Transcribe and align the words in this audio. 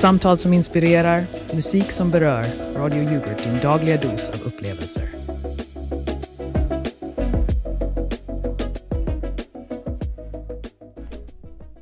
Samtal 0.00 0.38
som 0.38 0.52
inspirerar, 0.52 1.26
musik 1.54 1.92
som 1.92 2.10
berör. 2.10 2.44
Radio 2.76 3.02
Yoghurt, 3.02 3.44
din 3.44 3.60
dagliga 3.60 3.96
dos 3.96 4.30
av 4.30 4.46
upplevelser. 4.46 5.08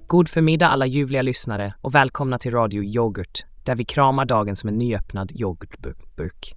God 0.07 0.29
förmiddag 0.29 0.69
alla 0.69 0.87
ljuvliga 0.87 1.23
lyssnare 1.23 1.75
och 1.81 1.95
välkomna 1.95 2.39
till 2.39 2.53
Radio 2.53 2.83
Yoghurt 2.85 3.45
där 3.65 3.75
vi 3.75 3.85
kramar 3.85 4.25
dagen 4.25 4.57
som 4.57 4.69
en 4.69 4.79
nyöppnad 4.79 5.32
yoghurtburk. 5.35 6.55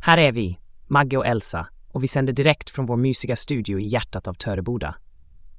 Här 0.00 0.18
är 0.18 0.32
vi, 0.32 0.58
Magge 0.86 1.16
och 1.16 1.26
Elsa, 1.26 1.66
och 1.92 2.02
vi 2.02 2.08
sänder 2.08 2.32
direkt 2.32 2.70
från 2.70 2.86
vår 2.86 2.96
mysiga 2.96 3.36
studio 3.36 3.78
i 3.80 3.86
hjärtat 3.86 4.28
av 4.28 4.34
Töreboda. 4.34 4.94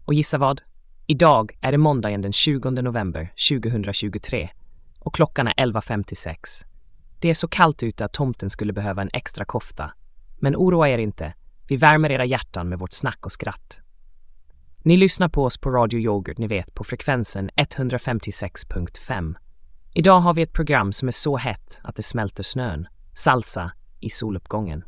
Och 0.06 0.14
gissa 0.14 0.38
vad? 0.38 0.62
Idag 1.08 1.58
är 1.62 1.72
det 1.72 1.78
måndagen 1.78 2.22
den 2.22 2.34
20 2.34 2.70
november 2.70 3.34
2023 3.50 4.50
och 5.00 5.16
klockan 5.16 5.48
är 5.48 5.54
11.56. 5.54 6.66
Det 7.20 7.30
är 7.30 7.34
så 7.34 7.48
kallt 7.48 7.84
ute 7.84 8.06
att 8.06 8.14
tomten 8.14 8.50
skulle 8.50 8.74
behöva 8.74 9.02
en 9.02 9.10
extra 9.14 9.46
kofta. 9.46 9.92
Men 10.38 10.56
oroa 10.56 10.90
er 10.90 10.98
inte, 10.98 11.34
vi 11.68 11.76
värmer 11.76 12.12
era 12.12 12.26
hjärtan 12.26 12.70
med 12.70 12.80
vårt 12.80 12.94
snack 12.94 13.26
och 13.26 13.32
skratt. 13.32 13.82
Ni 14.84 14.98
lyssnar 14.98 15.30
på 15.30 15.44
oss 15.44 15.58
på 15.58 15.72
Radio 15.72 16.00
Yoghurt, 16.00 16.38
ni 16.38 16.48
vet, 16.48 16.74
på 16.74 16.84
frekvensen 16.84 17.50
156.5. 17.50 19.36
Idag 19.94 20.20
har 20.20 20.34
vi 20.34 20.42
ett 20.42 20.54
program 20.54 20.92
som 20.92 21.08
är 21.08 21.12
så 21.12 21.38
hett 21.38 21.80
att 21.84 21.96
det 21.96 22.04
smälter 22.04 22.44
snön. 22.44 22.88
Salsa 23.14 23.72
i 24.00 24.10
soluppgången. 24.10 24.84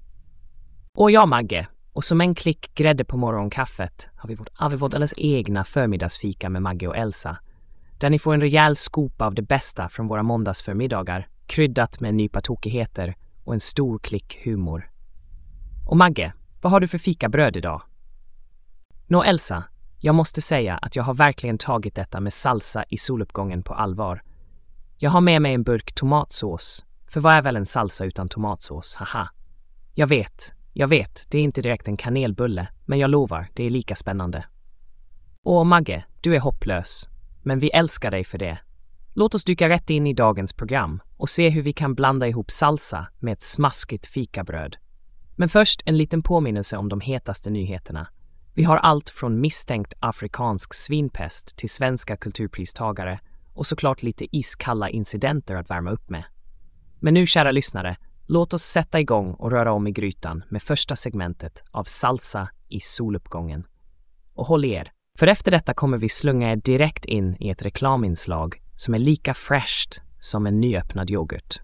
Och 0.97 1.11
jag, 1.11 1.27
Magge, 1.27 1.67
och 1.93 2.03
som 2.03 2.21
en 2.21 2.35
klick 2.35 2.75
grädde 2.75 3.05
på 3.05 3.17
morgonkaffet 3.17 4.09
har 4.15 4.29
vi 4.29 4.35
vårt 4.35 4.49
alldeles 4.55 5.13
egna 5.17 5.63
förmiddagsfika 5.63 6.49
med 6.49 6.61
Magge 6.61 6.87
och 6.87 6.97
Elsa 6.97 7.37
där 8.01 8.09
ni 8.09 8.19
får 8.19 8.33
en 8.33 8.41
rejäl 8.41 8.75
skopa 8.75 9.25
av 9.25 9.35
det 9.35 9.41
bästa 9.41 9.89
från 9.89 10.07
våra 10.07 10.23
måndagsförmiddagar, 10.23 11.27
kryddat 11.45 11.99
med 11.99 12.09
en 12.09 12.17
nypa 12.17 12.41
tokigheter 12.41 13.15
och 13.43 13.53
en 13.53 13.59
stor 13.59 13.99
klick 13.99 14.39
humor. 14.43 14.91
Och 15.87 15.97
Magge, 15.97 16.33
vad 16.61 16.71
har 16.71 16.79
du 16.79 16.87
för 16.87 16.97
fikabröd 16.97 17.57
idag? 17.57 17.81
Nå 19.07 19.23
Elsa, 19.23 19.63
jag 19.99 20.15
måste 20.15 20.41
säga 20.41 20.77
att 20.77 20.95
jag 20.95 21.03
har 21.03 21.13
verkligen 21.13 21.57
tagit 21.57 21.95
detta 21.95 22.19
med 22.19 22.33
salsa 22.33 22.83
i 22.89 22.97
soluppgången 22.97 23.63
på 23.63 23.73
allvar. 23.73 24.23
Jag 24.97 25.11
har 25.11 25.21
med 25.21 25.41
mig 25.41 25.53
en 25.53 25.63
burk 25.63 25.93
tomatsås, 25.95 26.85
för 27.07 27.19
vad 27.19 27.33
är 27.33 27.41
väl 27.41 27.55
en 27.55 27.65
salsa 27.65 28.05
utan 28.05 28.29
tomatsås, 28.29 28.95
haha. 28.95 29.29
Jag 29.93 30.07
vet, 30.07 30.53
jag 30.73 30.87
vet, 30.87 31.27
det 31.29 31.37
är 31.37 31.43
inte 31.43 31.61
direkt 31.61 31.87
en 31.87 31.97
kanelbulle, 31.97 32.67
men 32.85 32.99
jag 32.99 33.09
lovar, 33.09 33.47
det 33.53 33.63
är 33.63 33.69
lika 33.69 33.95
spännande. 33.95 34.45
Och 35.43 35.67
Magge, 35.67 36.05
du 36.21 36.35
är 36.35 36.39
hopplös 36.39 37.10
men 37.43 37.59
vi 37.59 37.69
älskar 37.69 38.11
dig 38.11 38.23
för 38.23 38.37
det. 38.37 38.59
Låt 39.13 39.35
oss 39.35 39.43
dyka 39.43 39.69
rätt 39.69 39.89
in 39.89 40.07
i 40.07 40.13
dagens 40.13 40.53
program 40.53 41.01
och 41.17 41.29
se 41.29 41.49
hur 41.49 41.61
vi 41.61 41.73
kan 41.73 41.95
blanda 41.95 42.27
ihop 42.27 42.51
salsa 42.51 43.07
med 43.19 43.33
ett 43.33 43.41
smaskigt 43.41 44.07
fikabröd. 44.07 44.77
Men 45.35 45.49
först 45.49 45.81
en 45.85 45.97
liten 45.97 46.23
påminnelse 46.23 46.77
om 46.77 46.89
de 46.89 47.01
hetaste 47.01 47.49
nyheterna. 47.49 48.07
Vi 48.53 48.63
har 48.63 48.77
allt 48.77 49.09
från 49.09 49.41
misstänkt 49.41 49.93
afrikansk 49.99 50.73
svinpest 50.73 51.57
till 51.57 51.69
svenska 51.69 52.17
kulturpristagare 52.17 53.19
och 53.53 53.67
såklart 53.67 54.03
lite 54.03 54.37
iskalla 54.37 54.89
incidenter 54.89 55.55
att 55.55 55.69
värma 55.69 55.91
upp 55.91 56.09
med. 56.09 56.23
Men 56.99 57.13
nu, 57.13 57.25
kära 57.25 57.51
lyssnare, 57.51 57.97
låt 58.27 58.53
oss 58.53 58.63
sätta 58.63 58.99
igång 58.99 59.33
och 59.33 59.51
röra 59.51 59.73
om 59.73 59.87
i 59.87 59.91
grytan 59.91 60.43
med 60.49 60.63
första 60.63 60.95
segmentet 60.95 61.63
av 61.71 61.83
Salsa 61.83 62.49
i 62.69 62.79
soluppgången. 62.79 63.67
Och 64.33 64.45
håll 64.45 64.65
i 64.65 64.71
er, 64.71 64.91
för 65.19 65.27
efter 65.27 65.51
detta 65.51 65.73
kommer 65.73 65.97
vi 65.97 66.09
slunga 66.09 66.51
er 66.51 66.55
direkt 66.55 67.05
in 67.05 67.35
i 67.39 67.49
ett 67.49 67.61
reklaminslag 67.61 68.61
som 68.75 68.93
är 68.93 68.99
lika 68.99 69.33
fräscht 69.33 70.01
som 70.19 70.45
en 70.45 70.59
nyöppnad 70.59 71.11
yoghurt. 71.11 71.55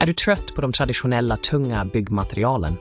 Är 0.00 0.06
du 0.06 0.14
trött 0.14 0.54
på 0.54 0.60
de 0.60 0.72
traditionella 0.72 1.36
tunga 1.36 1.84
byggmaterialen? 1.84 2.76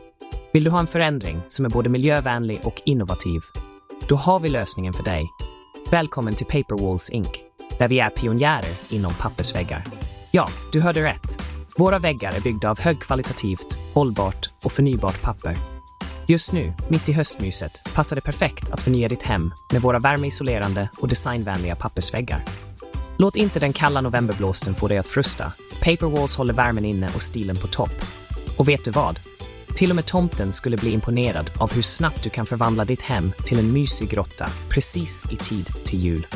Vill 0.53 0.63
du 0.63 0.69
ha 0.69 0.79
en 0.79 0.87
förändring 0.87 1.41
som 1.47 1.65
är 1.65 1.69
både 1.69 1.89
miljövänlig 1.89 2.59
och 2.63 2.81
innovativ? 2.85 3.41
Då 4.07 4.15
har 4.15 4.39
vi 4.39 4.49
lösningen 4.49 4.93
för 4.93 5.03
dig. 5.03 5.27
Välkommen 5.91 6.35
till 6.35 6.45
Paperwalls 6.45 7.09
Inc. 7.09 7.29
där 7.79 7.87
vi 7.87 7.99
är 7.99 8.09
pionjärer 8.09 8.93
inom 8.93 9.13
pappersväggar. 9.13 9.83
Ja, 10.31 10.47
du 10.71 10.81
hörde 10.81 11.03
rätt. 11.03 11.43
Våra 11.77 11.99
väggar 11.99 12.35
är 12.35 12.41
byggda 12.41 12.69
av 12.69 12.79
högkvalitativt, 12.79 13.93
hållbart 13.93 14.49
och 14.63 14.71
förnybart 14.71 15.21
papper 15.21 15.55
Just 16.31 16.51
nu, 16.51 16.73
mitt 16.89 17.09
i 17.09 17.13
höstmyset, 17.13 17.81
passar 17.93 18.15
det 18.15 18.21
perfekt 18.21 18.69
att 18.69 18.81
förnya 18.81 19.07
ditt 19.09 19.23
hem 19.23 19.53
med 19.71 19.81
våra 19.81 19.99
värmeisolerande 19.99 20.89
och 20.97 21.07
designvänliga 21.07 21.75
pappersväggar. 21.75 22.43
Låt 23.17 23.35
inte 23.35 23.59
den 23.59 23.73
kalla 23.73 24.01
novemberblåsten 24.01 24.75
få 24.75 24.87
dig 24.87 24.97
att 24.97 25.07
frusta. 25.07 25.53
Paperwalls 25.81 26.37
håller 26.37 26.53
värmen 26.53 26.85
inne 26.85 27.09
och 27.15 27.21
stilen 27.21 27.55
på 27.55 27.67
topp. 27.67 28.05
Och 28.57 28.69
vet 28.69 28.85
du 28.85 28.91
vad? 28.91 29.19
Till 29.75 29.89
och 29.89 29.95
med 29.95 30.05
tomten 30.05 30.51
skulle 30.51 30.77
bli 30.77 30.91
imponerad 30.91 31.51
av 31.59 31.73
hur 31.73 31.81
snabbt 31.81 32.23
du 32.23 32.29
kan 32.29 32.45
förvandla 32.45 32.85
ditt 32.85 33.01
hem 33.01 33.31
till 33.45 33.59
en 33.59 33.73
mysig 33.73 34.09
grotta 34.09 34.49
precis 34.69 35.25
i 35.31 35.35
tid 35.35 35.69
till 35.85 35.99
jul. 35.99 36.27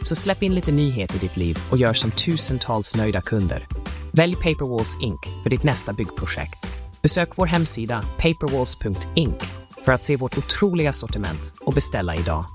Så 0.00 0.14
släpp 0.14 0.42
in 0.42 0.54
lite 0.54 0.72
nyhet 0.72 1.14
i 1.14 1.18
ditt 1.18 1.36
liv 1.36 1.58
och 1.70 1.78
gör 1.78 1.92
som 1.92 2.10
tusentals 2.10 2.96
nöjda 2.96 3.20
kunder. 3.20 3.68
Välj 4.12 4.34
Paperwalls 4.34 4.96
Inc. 5.00 5.20
för 5.42 5.50
ditt 5.50 5.62
nästa 5.62 5.92
byggprojekt 5.92 6.73
Besök 7.04 7.38
vår 7.38 7.46
hemsida 7.46 8.02
paperwalls.inc 8.16 9.42
för 9.84 9.92
att 9.92 10.02
se 10.02 10.16
vårt 10.16 10.38
otroliga 10.38 10.92
sortiment 10.92 11.52
och 11.60 11.72
beställa 11.72 12.16
idag. 12.16 12.46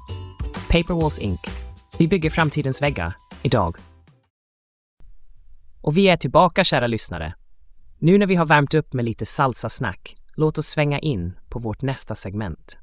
Paperwalls 0.70 1.20
Inc. 1.20 1.40
Vi 1.98 2.08
bygger 2.08 2.30
framtidens 2.30 2.82
väggar, 2.82 3.16
idag. 3.42 3.78
Och 5.82 5.98
vi 5.98 6.10
är 6.10 6.16
tillbaka, 6.16 6.64
kära 6.64 6.88
lyssnare. 6.88 7.34
Nu 8.00 8.18
när 8.18 8.28
vi 8.28 8.36
har 8.36 8.46
värmt 8.46 8.74
upp 8.74 8.94
med 8.94 9.06
lite 9.06 9.26
salsa-snack, 9.26 10.16
låt 10.36 10.58
oss 10.58 10.68
svänga 10.68 11.00
in 11.00 11.40
på 11.50 11.60
vårt 11.60 11.82
nästa 11.82 12.16
segment. 12.16 12.78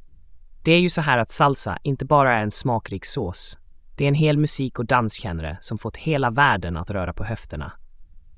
Det 0.64 0.72
är 0.72 0.80
ju 0.80 0.90
så 0.90 1.00
här 1.00 1.18
att 1.18 1.30
salsa 1.30 1.78
inte 1.82 2.04
bara 2.04 2.34
är 2.34 2.42
en 2.42 2.50
smakrik 2.50 3.04
sås. 3.04 3.58
Det 3.96 4.04
är 4.04 4.08
en 4.08 4.14
hel 4.14 4.38
musik 4.38 4.78
och 4.78 4.86
dansgenre 4.86 5.56
som 5.60 5.78
fått 5.78 5.96
hela 5.96 6.30
världen 6.30 6.76
att 6.76 6.90
röra 6.90 7.12
på 7.12 7.24
höfterna. 7.24 7.72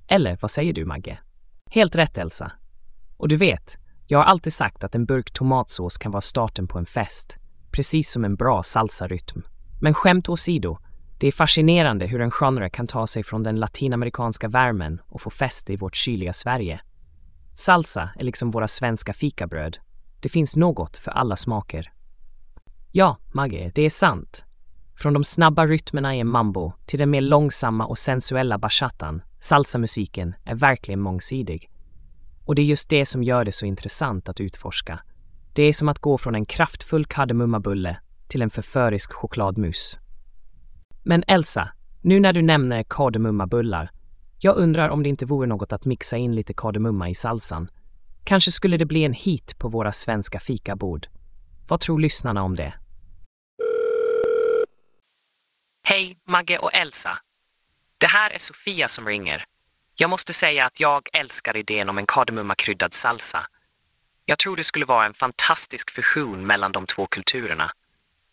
Eller 0.09 0.38
vad 0.41 0.50
säger 0.50 0.72
du, 0.72 0.84
Magge? 0.84 1.19
Helt 1.71 1.97
rätt, 1.97 2.19
Elsa. 2.19 2.53
Och 3.19 3.29
du 3.29 3.37
vet, 3.37 3.79
jag 4.06 4.19
har 4.19 4.25
alltid 4.25 4.53
sagt 4.53 4.84
att 4.84 4.95
en 4.95 5.05
burk 5.05 5.33
tomatsås 5.33 5.99
kan 5.99 6.12
vara 6.12 6.21
starten 6.21 6.69
på 6.69 6.79
en 6.79 6.87
fest, 6.87 7.37
precis 7.71 8.11
som 8.11 8.25
en 8.25 8.37
bra 8.37 8.62
salsarytm. 8.62 9.43
Men 9.81 9.95
skämt 9.95 10.29
åsido, 10.29 10.79
det 11.21 11.27
är 11.27 11.33
fascinerande 11.33 12.06
hur 12.06 12.21
en 12.21 12.31
genre 12.31 12.71
kan 12.71 12.87
ta 12.87 13.06
sig 13.06 13.23
från 13.23 13.43
den 13.43 13.56
latinamerikanska 13.56 14.49
värmen 14.49 15.01
och 15.06 15.21
få 15.21 15.31
fäste 15.31 15.73
i 15.73 15.77
vårt 15.77 15.97
kyliga 15.97 16.33
Sverige. 16.33 16.81
Salsa 17.55 18.11
är 18.17 18.25
liksom 18.25 18.51
våra 18.51 18.69
svenska 18.69 19.12
fikabröd. 19.12 19.79
Det 20.21 20.29
finns 20.29 20.56
något 20.56 20.97
för 20.97 21.11
alla 21.11 21.37
smaker. 21.37 21.93
Ja, 22.93 23.17
Magge, 23.33 23.73
det 23.75 23.83
är 23.83 23.91
sant. 23.91 24.45
Från 24.97 25.12
de 25.12 25.25
snabba 25.25 25.67
rytmerna 25.67 26.17
i 26.17 26.21
en 26.21 26.29
mambo 26.29 26.73
till 26.87 26.99
den 26.99 27.11
mer 27.11 27.21
långsamma 27.21 27.87
och 27.87 27.99
sensuella 27.99 28.59
bachatan, 28.59 29.23
salsamusiken 29.39 30.35
är 30.45 30.55
verkligen 30.55 31.00
mångsidig. 31.00 31.71
Och 32.49 32.55
det 32.55 32.63
är 32.63 32.67
just 32.67 32.89
det 32.89 33.07
som 33.07 33.23
gör 33.23 33.45
det 33.45 33.53
så 33.53 33.67
intressant 33.67 34.29
att 34.29 34.41
utforska. 34.41 35.01
Det 35.53 35.63
är 35.63 35.73
som 35.73 35.89
att 35.89 35.99
gå 35.99 36.19
från 36.19 36.35
en 36.35 36.47
kraftfull 36.47 37.07
kardemummabulle 37.07 38.01
till 38.29 38.43
en 38.43 38.51
förförisk 38.51 39.13
chokladmus. 39.13 39.99
Men 41.03 41.25
Elsa, 41.27 41.69
nu 42.03 42.21
när 42.21 42.33
du 42.33 42.43
nämner 42.43 42.83
kardemummabullar, 42.83 43.91
jag 44.39 44.57
undrar 44.57 44.89
om 44.89 45.03
det 45.03 45.09
inte 45.09 45.27
vore 45.27 45.47
något 45.47 45.73
att 45.73 45.85
mixa 45.85 46.17
in 46.17 46.35
lite 46.35 46.55
kardemumma 46.55 47.11
i 47.11 47.15
salsan. 47.15 47.71
Kanske 48.25 48.53
skulle 48.53 48.77
det 48.77 48.87
bli 48.87 49.05
en 49.05 49.13
hit 49.13 49.59
på 49.59 49.69
våra 49.69 49.93
svenska 49.93 50.41
fikabord. 50.41 51.07
Vad 51.69 51.81
tror 51.81 51.99
lyssnarna 51.99 52.43
om 52.43 52.57
det? 52.57 52.75
Hej, 55.83 56.17
Magge 56.25 56.59
och 56.59 56.75
Elsa. 56.75 57.11
Det 57.99 58.06
här 58.06 58.35
är 58.35 58.39
Sofia 58.39 58.89
som 58.89 59.06
ringer. 59.06 59.44
Jag 60.00 60.11
måste 60.11 60.33
säga 60.33 60.67
att 60.67 60.81
jag 60.81 61.09
älskar 61.12 61.56
idén 61.56 61.89
om 61.89 61.99
en 61.99 62.06
kardemummakryddad 62.06 62.93
salsa. 62.93 63.39
Jag 64.25 64.39
tror 64.39 64.56
det 64.56 64.65
skulle 64.65 64.85
vara 64.85 65.06
en 65.06 65.15
fantastisk 65.15 65.91
fusion 65.91 66.47
mellan 66.47 66.73
de 66.73 66.87
två 66.87 67.06
kulturerna. 67.06 67.71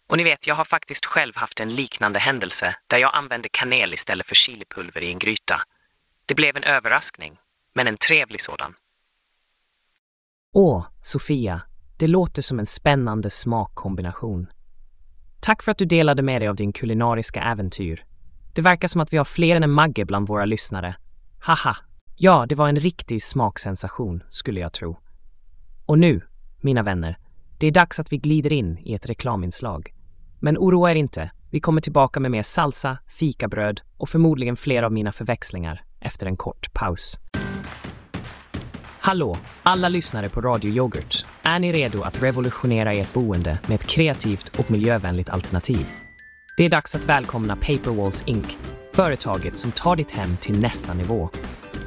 Och 0.07 0.17
ni 0.17 0.23
vet, 0.23 0.47
jag 0.47 0.55
har 0.55 0.65
faktiskt 0.65 1.05
själv 1.05 1.33
haft 1.35 1.59
en 1.59 1.75
liknande 1.75 2.19
händelse 2.19 2.75
där 2.87 2.97
jag 2.97 3.11
använde 3.15 3.49
kanel 3.51 3.93
istället 3.93 4.27
för 4.27 4.35
chilipulver 4.35 5.01
i 5.01 5.09
en 5.09 5.19
gryta. 5.19 5.61
Det 6.25 6.35
blev 6.35 6.57
en 6.57 6.63
överraskning, 6.63 7.37
men 7.73 7.87
en 7.87 7.97
trevlig 7.97 8.41
sådan. 8.41 8.73
Åh, 10.53 10.85
Sofia, 11.01 11.61
det 11.97 12.07
låter 12.07 12.41
som 12.41 12.59
en 12.59 12.65
spännande 12.65 13.29
smakkombination. 13.29 14.47
Tack 15.39 15.63
för 15.63 15.71
att 15.71 15.77
du 15.77 15.85
delade 15.85 16.21
med 16.21 16.41
dig 16.41 16.47
av 16.47 16.55
din 16.55 16.73
kulinariska 16.73 17.41
äventyr. 17.41 18.05
Det 18.53 18.61
verkar 18.61 18.87
som 18.87 19.01
att 19.01 19.13
vi 19.13 19.17
har 19.17 19.25
fler 19.25 19.55
än 19.55 19.63
en 19.63 19.71
Magge 19.71 20.05
bland 20.05 20.27
våra 20.27 20.45
lyssnare 20.45 20.95
Haha! 21.47 21.77
Ja, 22.15 22.45
det 22.49 22.55
var 22.55 22.69
en 22.69 22.79
riktig 22.79 23.23
smaksensation, 23.23 24.23
skulle 24.29 24.59
jag 24.59 24.73
tro. 24.73 24.97
Och 25.85 25.99
nu, 25.99 26.21
mina 26.61 26.83
vänner, 26.83 27.17
det 27.57 27.67
är 27.67 27.71
dags 27.71 27.99
att 27.99 28.11
vi 28.11 28.17
glider 28.17 28.53
in 28.53 28.77
i 28.77 28.93
ett 28.93 29.05
reklaminslag. 29.05 29.93
Men 30.39 30.57
oroa 30.57 30.91
er 30.91 30.95
inte, 30.95 31.31
Vi 31.49 31.59
kommer 31.59 31.81
tillbaka 31.81 32.19
med 32.19 32.31
mer 32.31 32.43
salsa, 32.43 32.97
fikabröd 33.07 33.81
och 33.97 34.09
förmodligen 34.09 34.55
fler 34.55 34.83
av 34.83 34.91
mina 34.91 35.11
förväxlingar 35.11 35.83
efter 35.99 36.27
en 36.27 36.37
kort 36.37 36.73
paus. 36.73 37.19
Hallå, 38.99 39.37
alla 39.63 39.89
lyssnare 39.89 40.29
på 40.29 40.41
Radio 40.41 40.71
Yoghurt. 40.71 41.25
Är 41.43 41.59
ni 41.59 41.73
redo 41.73 42.01
att 42.01 42.23
revolutionera 42.23 42.93
ert 42.93 43.13
boende 43.13 43.59
med 43.67 43.75
ett 43.75 43.87
kreativt 43.87 44.59
och 44.59 44.71
miljövänligt 44.71 45.29
alternativ? 45.29 45.87
Det 46.57 46.65
är 46.65 46.69
dags 46.69 46.95
att 46.95 47.05
välkomna 47.05 47.55
Paperwalls 47.55 48.23
Inc. 48.27 48.57
Företaget 48.95 49.57
som 49.57 49.71
tar 49.71 49.95
ditt 49.95 50.11
hem 50.11 50.37
till 50.37 50.59
nästa 50.59 50.93
nivå. 50.93 51.29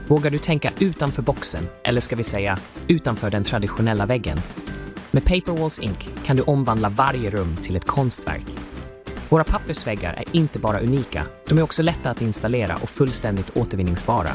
Vågar 0.09 0.31
du 0.31 0.39
tänka 0.39 0.73
utanför 0.81 1.23
boxen, 1.23 1.69
eller 1.85 2.01
ska 2.01 2.17
vi 2.17 2.23
säga 2.23 2.59
utanför 2.89 3.31
den 3.31 3.45
traditionella 3.45 4.07
väggen? 4.07 4.39
Med 5.11 5.25
Paperwalls 5.25 5.79
Inc. 5.79 5.99
kan 6.25 6.37
du 6.37 6.43
omvandla 6.43 6.89
varje 6.89 7.31
rum 7.31 7.57
till 7.63 7.77
ett 7.77 7.87
konstverk. 7.87 8.47
Våra 9.29 9.45
pappersväggar 9.45 10.15
är 10.15 10.25
inte 10.37 10.59
bara 10.59 10.81
unika, 10.81 11.25
de 11.47 11.59
är 11.59 11.63
också 11.63 11.83
lätta 11.83 12.11
att 12.11 12.23
installera 12.23 12.75
och 12.75 12.91
fullständigt 12.91 13.57
återvinningsbara. 13.57 14.33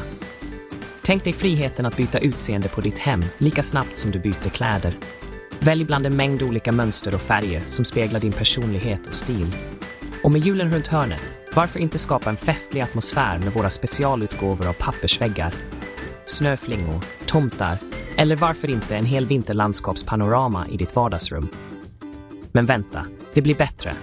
Tänk 1.02 1.24
dig 1.24 1.34
friheten 1.34 1.86
att 1.86 1.98
byta 1.98 2.20
utseende 2.20 2.70
på 2.70 2.82
ditt 2.82 2.98
hem 2.98 3.22
lika 3.38 3.64
snabbt 3.64 3.98
som 3.98 4.12
du 4.12 4.20
byter 4.20 4.50
kläder. 4.50 4.98
Välj 5.60 5.86
bland 5.86 6.06
en 6.06 6.16
mängd 6.16 6.42
olika 6.42 6.72
mönster 6.72 7.16
och 7.16 7.22
färger 7.22 7.64
som 7.66 7.86
speglar 7.86 8.20
din 8.20 8.34
personlighet 8.34 9.08
och 9.08 9.16
stil. 9.16 9.56
Och 10.24 10.32
med 10.32 10.42
julen 10.42 10.72
runt 10.72 10.88
hörnet, 10.88 11.43
varför 11.56 11.80
inte 11.80 12.00
skapa 12.00 12.30
en 12.30 12.38
festlig 12.38 12.82
atmosfär 12.82 13.40
med 13.40 13.54
våra 13.54 13.70
specialutgåvor 13.70 14.68
av 14.68 14.74
pappersväggar? 14.74 15.54
Snöflingor, 16.26 17.04
tomtar 17.26 17.78
eller 18.18 18.36
varför 18.36 18.70
inte 18.70 18.96
en 18.96 19.06
hel 19.06 19.26
vinterlandskapspanorama 19.26 20.68
i 20.68 20.78
ditt 20.78 20.96
vardagsrum? 20.96 21.48
Men 22.52 22.66
vänta, 22.66 23.06
det 23.34 23.42
blir 23.42 23.56
bättre. 23.56 23.96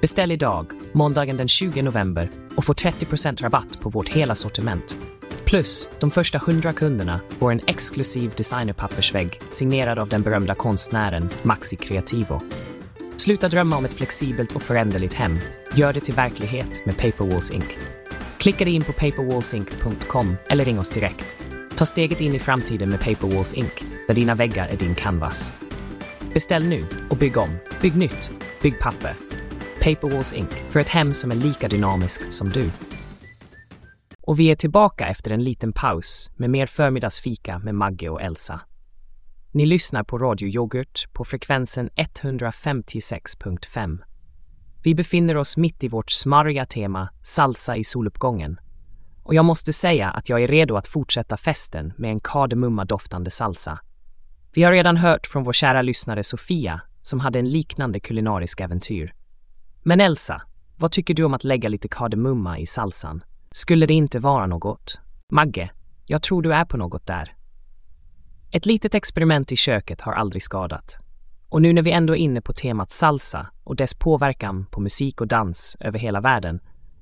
Beställ 0.00 0.32
idag, 0.32 0.66
måndagen 0.92 1.36
den 1.36 1.48
20 1.48 1.82
november 1.82 2.30
och 2.56 2.64
få 2.64 2.72
30% 2.72 3.42
rabatt 3.42 3.80
på 3.80 3.88
vårt 3.88 4.08
hela 4.08 4.34
sortiment. 4.34 4.98
Plus, 5.44 5.88
de 6.00 6.10
första 6.10 6.38
100 6.38 6.72
kunderna 6.72 7.20
får 7.38 7.52
en 7.52 7.60
exklusiv 7.66 8.32
designerpappersvägg 8.36 9.40
signerad 9.50 9.98
av 9.98 10.08
den 10.08 10.22
berömda 10.22 10.54
konstnären 10.54 11.30
Maxi 11.42 11.76
Creativo. 11.76 12.40
Sluta 13.16 13.48
drömma 13.48 13.76
om 13.76 13.84
ett 13.84 13.92
flexibelt 13.92 14.52
och 14.52 14.62
föränderligt 14.62 15.14
hem. 15.14 15.38
Gör 15.74 15.92
det 15.92 16.00
till 16.00 16.14
verklighet 16.14 16.86
med 16.86 16.98
Paperwalls 16.98 17.50
Inc. 17.50 17.64
Klicka 18.38 18.64
dig 18.64 18.74
in 18.74 18.82
på 18.82 18.92
paperwallsinc.com 18.92 20.36
eller 20.48 20.64
ring 20.64 20.78
oss 20.78 20.90
direkt. 20.90 21.36
Ta 21.76 21.86
steget 21.86 22.20
in 22.20 22.34
i 22.34 22.38
framtiden 22.38 22.90
med 22.90 23.00
Paperwalls 23.00 23.54
Inc. 23.54 23.72
där 24.06 24.14
dina 24.14 24.34
väggar 24.34 24.68
är 24.68 24.76
din 24.76 24.94
canvas. 24.94 25.52
Beställ 26.34 26.68
nu 26.68 26.86
och 27.10 27.16
bygg 27.16 27.36
om. 27.36 27.50
Bygg 27.80 27.96
nytt. 27.96 28.30
Bygg 28.62 28.78
papper. 28.80 29.12
Paperwalls 29.80 30.34
Inc. 30.34 30.50
för 30.70 30.80
ett 30.80 30.88
hem 30.88 31.14
som 31.14 31.30
är 31.30 31.34
lika 31.34 31.68
dynamiskt 31.68 32.32
som 32.32 32.48
du. 32.48 32.70
Och 34.20 34.40
vi 34.40 34.50
är 34.50 34.56
tillbaka 34.56 35.06
efter 35.06 35.30
en 35.30 35.44
liten 35.44 35.72
paus 35.72 36.30
med 36.36 36.50
mer 36.50 36.66
förmiddagsfika 36.66 37.58
med 37.58 37.74
Magge 37.74 38.08
och 38.08 38.22
Elsa. 38.22 38.60
Ni 39.54 39.66
lyssnar 39.66 40.04
på 40.04 40.18
Radio 40.18 40.48
Yoghurt 40.48 41.08
på 41.12 41.24
frekvensen 41.24 41.90
156.5. 41.96 43.98
Vi 44.82 44.94
befinner 44.94 45.36
oss 45.36 45.56
mitt 45.56 45.84
i 45.84 45.88
vårt 45.88 46.10
smarriga 46.10 46.64
tema 46.64 47.08
Salsa 47.22 47.76
i 47.76 47.84
soluppgången. 47.84 48.60
Och 49.22 49.34
jag 49.34 49.44
måste 49.44 49.72
säga 49.72 50.10
att 50.10 50.28
jag 50.28 50.42
är 50.42 50.48
redo 50.48 50.76
att 50.76 50.86
fortsätta 50.86 51.36
festen 51.36 51.92
med 51.96 52.10
en 52.10 52.20
kardemumma-doftande 52.20 53.30
salsa. 53.30 53.78
Vi 54.54 54.62
har 54.62 54.72
redan 54.72 54.96
hört 54.96 55.26
från 55.26 55.44
vår 55.44 55.52
kära 55.52 55.82
lyssnare 55.82 56.24
Sofia 56.24 56.80
som 57.02 57.20
hade 57.20 57.38
en 57.38 57.50
liknande 57.50 58.00
kulinarisk 58.00 58.60
äventyr. 58.60 59.12
Men 59.82 60.00
Elsa, 60.00 60.42
vad 60.76 60.92
tycker 60.92 61.14
du 61.14 61.24
om 61.24 61.34
att 61.34 61.44
lägga 61.44 61.68
lite 61.68 61.88
kardemumma 61.88 62.58
i 62.58 62.66
salsan? 62.66 63.24
Skulle 63.50 63.86
det 63.86 63.94
inte 63.94 64.18
vara 64.18 64.46
något? 64.46 65.00
Magge, 65.32 65.70
jag 66.06 66.22
tror 66.22 66.42
du 66.42 66.54
är 66.54 66.64
på 66.64 66.76
något 66.76 67.06
där. 67.06 67.41
Ett 68.54 68.66
litet 68.66 68.94
experiment 68.94 69.52
i 69.52 69.56
köket 69.56 70.00
har 70.00 70.12
aldrig 70.12 70.42
skadat. 70.42 70.98
Och 71.48 71.62
nu 71.62 71.72
när 71.72 71.82
vi 71.82 71.90
ändå 71.90 72.12
är 72.12 72.18
inne 72.18 72.40
på 72.40 72.52
temat 72.52 72.90
salsa 72.90 73.46
och 73.64 73.76
dess 73.76 73.94
påverkan 73.94 74.66
på 74.70 74.80
musik 74.80 75.20
och 75.20 75.28
dans 75.28 75.76
över 75.80 75.98
hela 75.98 76.20
världen, 76.20 76.60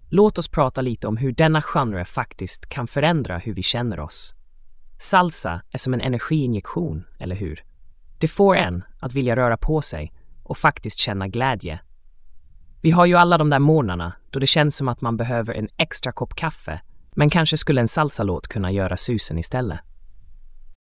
låt 0.08 0.38
oss 0.38 0.49
prata 0.49 0.81
lite 0.81 1.06
om 1.06 1.17
hur 1.17 1.32
denna 1.32 1.62
genre 1.62 2.05
faktiskt 2.05 2.69
kan 2.69 2.87
förändra 2.87 3.38
hur 3.38 3.55
vi 3.55 3.62
känner 3.62 4.00
oss. 4.00 4.35
Salsa 4.99 5.62
är 5.70 5.79
som 5.79 5.94
en 5.94 6.00
energiinjektion, 6.00 7.05
eller 7.19 7.37
hur? 7.37 7.64
Det 8.19 8.29
får 8.29 8.56
en 8.56 8.85
att 9.00 9.12
vilja 9.12 9.37
röra 9.37 9.56
på 9.56 9.82
sig 9.82 10.12
och 10.43 10.58
faktiskt 10.58 10.99
känna 10.99 11.29
glädje 11.29 11.81
vi 12.82 12.91
har 12.91 13.06
ju 13.06 13.14
alla 13.14 13.38
de 13.38 13.50
där 13.50 13.58
morgnarna 13.58 14.12
då 14.31 14.38
det 14.38 14.47
känns 14.47 14.76
som 14.76 14.88
att 14.88 15.00
man 15.00 15.17
behöver 15.17 15.55
en 15.55 15.69
extra 15.76 16.12
kopp 16.12 16.35
kaffe, 16.35 16.81
men 17.14 17.31
kanske 17.31 17.56
skulle 17.56 17.81
en 17.81 17.88
salsalåt 17.88 18.49
kunna 18.49 18.73
göra 18.73 18.97
susen 18.97 19.38
istället. 19.38 19.81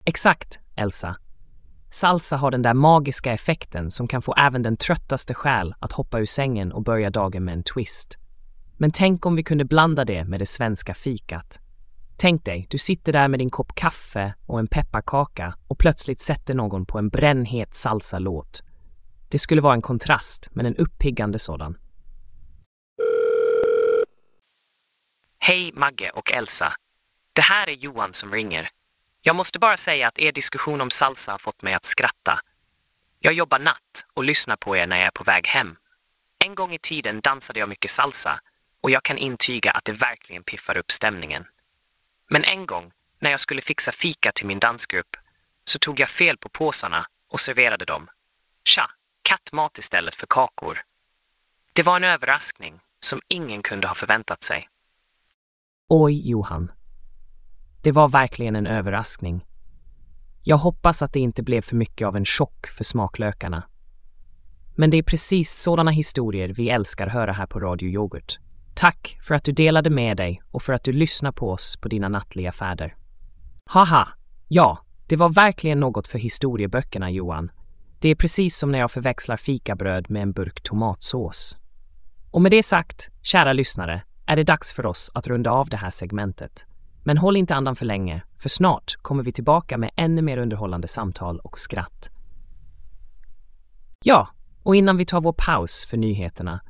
Exakt, 0.10 0.60
Elsa. 0.76 1.16
Salsa 1.90 2.38
har 2.38 2.52
den 2.52 2.62
där 2.62 2.74
magiska 2.74 3.34
effekten 3.34 3.92
som 3.92 4.08
kan 4.08 4.22
få 4.22 4.34
även 4.34 4.64
den 4.64 4.78
tröttaste 4.78 5.34
själ 5.34 5.76
att 5.80 5.92
hoppa 5.92 6.20
ur 6.20 6.26
sängen 6.26 6.72
och 6.72 6.84
börja 6.84 7.10
dagen 7.10 7.46
med 7.46 7.54
en 7.54 7.64
twist. 7.64 8.18
Men 8.78 8.92
tänk 8.92 9.26
om 9.26 9.36
vi 9.36 9.44
kunde 9.44 9.66
blanda 9.66 10.06
det 10.06 10.26
med 10.26 10.40
det 10.40 10.46
svenska 10.46 10.94
fikat. 10.94 11.60
Tänk 12.18 12.46
dig, 12.46 12.68
du 12.70 12.78
sitter 12.78 13.14
där 13.14 13.28
med 13.28 13.40
din 13.40 13.50
kopp 13.50 13.76
kaffe 13.76 14.34
och 14.46 14.60
en 14.60 14.68
pepparkaka 14.68 15.56
och 15.68 15.80
plötsligt 15.80 16.20
sätter 16.20 16.54
någon 16.54 16.86
på 16.86 16.98
en 16.98 17.10
brännhet 17.10 17.74
salsalåt. 17.74 18.64
Det 19.30 19.40
skulle 19.40 19.62
vara 19.62 19.74
en 19.74 19.82
kontrast, 19.82 20.50
men 20.52 20.66
en 20.66 20.76
uppiggande 20.76 21.40
sådan. 21.40 21.78
Hej 25.40 25.72
Magge 25.74 26.12
och 26.16 26.32
Elsa. 26.32 26.74
Det 27.34 27.42
här 27.42 27.70
är 27.70 27.76
Johan 27.76 28.14
som 28.14 28.32
ringer. 28.32 28.79
Jag 29.22 29.36
måste 29.36 29.60
bara 29.60 29.78
säga 29.78 30.08
att 30.08 30.20
er 30.20 30.32
diskussion 30.32 30.82
om 30.82 30.92
salsa 30.92 31.32
har 31.32 31.38
fått 31.38 31.62
mig 31.62 31.74
att 31.74 31.86
skratta. 31.86 32.40
Jag 33.20 33.34
jobbar 33.34 33.60
natt 33.60 34.06
och 34.14 34.24
lyssnar 34.24 34.56
på 34.56 34.78
er 34.78 34.88
när 34.88 34.98
jag 34.98 35.06
är 35.06 35.12
på 35.12 35.24
väg 35.24 35.48
hem. 35.48 35.78
En 36.38 36.56
gång 36.56 36.74
i 36.74 36.80
tiden 36.80 37.20
dansade 37.20 37.60
jag 37.60 37.70
mycket 37.70 37.92
salsa 37.92 38.40
och 38.82 38.92
jag 38.92 39.04
kan 39.04 39.18
intyga 39.18 39.72
att 39.72 39.86
det 39.86 39.92
verkligen 39.92 40.44
piffar 40.44 40.78
upp 40.78 40.92
stämningen. 40.92 41.46
Men 42.28 42.44
en 42.44 42.66
gång, 42.66 42.92
när 43.20 43.32
jag 43.32 43.40
skulle 43.40 43.62
fixa 43.62 43.92
fika 43.92 44.32
till 44.32 44.46
min 44.48 44.60
dansgrupp, 44.60 45.18
så 45.64 45.80
tog 45.80 46.00
jag 46.00 46.10
fel 46.10 46.38
på 46.38 46.50
påsarna 46.50 47.06
och 47.28 47.40
serverade 47.40 47.86
dem. 47.86 48.10
Tja, 48.64 48.92
kattmat 49.22 49.78
istället 49.78 50.16
för 50.16 50.28
kakor. 50.28 50.80
Det 51.74 51.84
var 51.84 51.96
en 51.96 52.04
överraskning 52.04 52.80
som 53.00 53.22
ingen 53.28 53.62
kunde 53.62 53.88
ha 53.88 53.96
förväntat 53.96 54.44
sig. 54.44 54.70
Oj, 55.88 56.30
Johan. 56.30 56.72
Det 57.82 57.92
var 57.92 58.08
verkligen 58.08 58.56
en 58.56 58.68
överraskning. 58.68 59.46
Jag 60.44 60.58
hoppas 60.58 61.02
att 61.02 61.14
det 61.14 61.20
inte 61.20 61.44
blev 61.44 61.62
för 61.62 61.76
mycket 61.76 62.08
av 62.08 62.16
en 62.16 62.26
chock 62.26 62.68
för 62.68 62.84
smaklökarna. 62.84 63.64
Men 64.76 64.90
det 64.90 64.98
är 64.98 65.04
precis 65.04 65.52
sådana 65.52 65.92
historier 65.92 66.50
vi 66.50 66.70
älskar 66.70 67.08
höra 67.08 67.32
här 67.32 67.46
på 67.46 67.60
Radio 67.60 67.90
Yoghurt. 67.90 68.40
Tack 68.74 69.18
för 69.22 69.36
att 69.36 69.44
du 69.44 69.52
delade 69.52 69.90
med 69.90 70.18
dig 70.18 70.42
och 70.52 70.62
för 70.62 70.74
att 70.74 70.84
du 70.84 70.92
lyssnar 70.92 71.32
på 71.32 71.52
oss 71.52 71.78
på 71.82 71.88
dina 71.88 72.10
nattliga 72.10 72.52
färder. 72.52 72.96
Haha, 73.66 74.08
ja, 74.48 74.86
det 75.08 75.16
var 75.16 75.30
verkligen 75.30 75.80
något 75.80 76.08
för 76.08 76.20
historieböckerna, 76.20 77.12
Johan. 77.12 77.52
Det 78.00 78.10
är 78.10 78.16
precis 78.16 78.58
som 78.58 78.72
när 78.72 78.80
jag 78.80 78.92
förväxlar 78.92 79.38
fikabröd 79.38 80.10
med 80.10 80.22
en 80.22 80.32
burk 80.32 80.62
tomatsås. 80.64 81.58
Och 82.32 82.42
med 82.42 82.52
det 82.52 82.64
sagt, 82.64 83.10
kära 83.22 83.54
lyssnare, 83.54 84.02
är 84.26 84.36
det 84.36 84.44
dags 84.44 84.74
för 84.74 84.86
oss 84.86 85.12
att 85.14 85.28
runda 85.28 85.52
av 85.52 85.70
det 85.70 85.78
här 85.78 85.90
segmentet. 85.90 86.66
Men 87.10 87.18
håll 87.18 87.38
inte 87.38 87.56
andan 87.56 87.76
för 87.76 87.86
länge, 87.86 88.24
för 88.38 88.50
snart 88.50 88.96
kommer 89.02 89.24
vi 89.24 89.32
tillbaka 89.32 89.78
med 89.78 89.92
ännu 89.96 90.22
mer 90.22 90.38
underhållande 90.38 90.88
samtal 90.88 91.40
och 91.40 91.60
skratt. 91.60 92.10
Ja, 94.04 94.30
och 94.64 94.76
innan 94.76 94.98
vi 94.98 95.06
tar 95.06 95.22
vår 95.22 95.36
paus 95.38 95.86
för 95.90 95.98
nyheterna, 95.98 96.62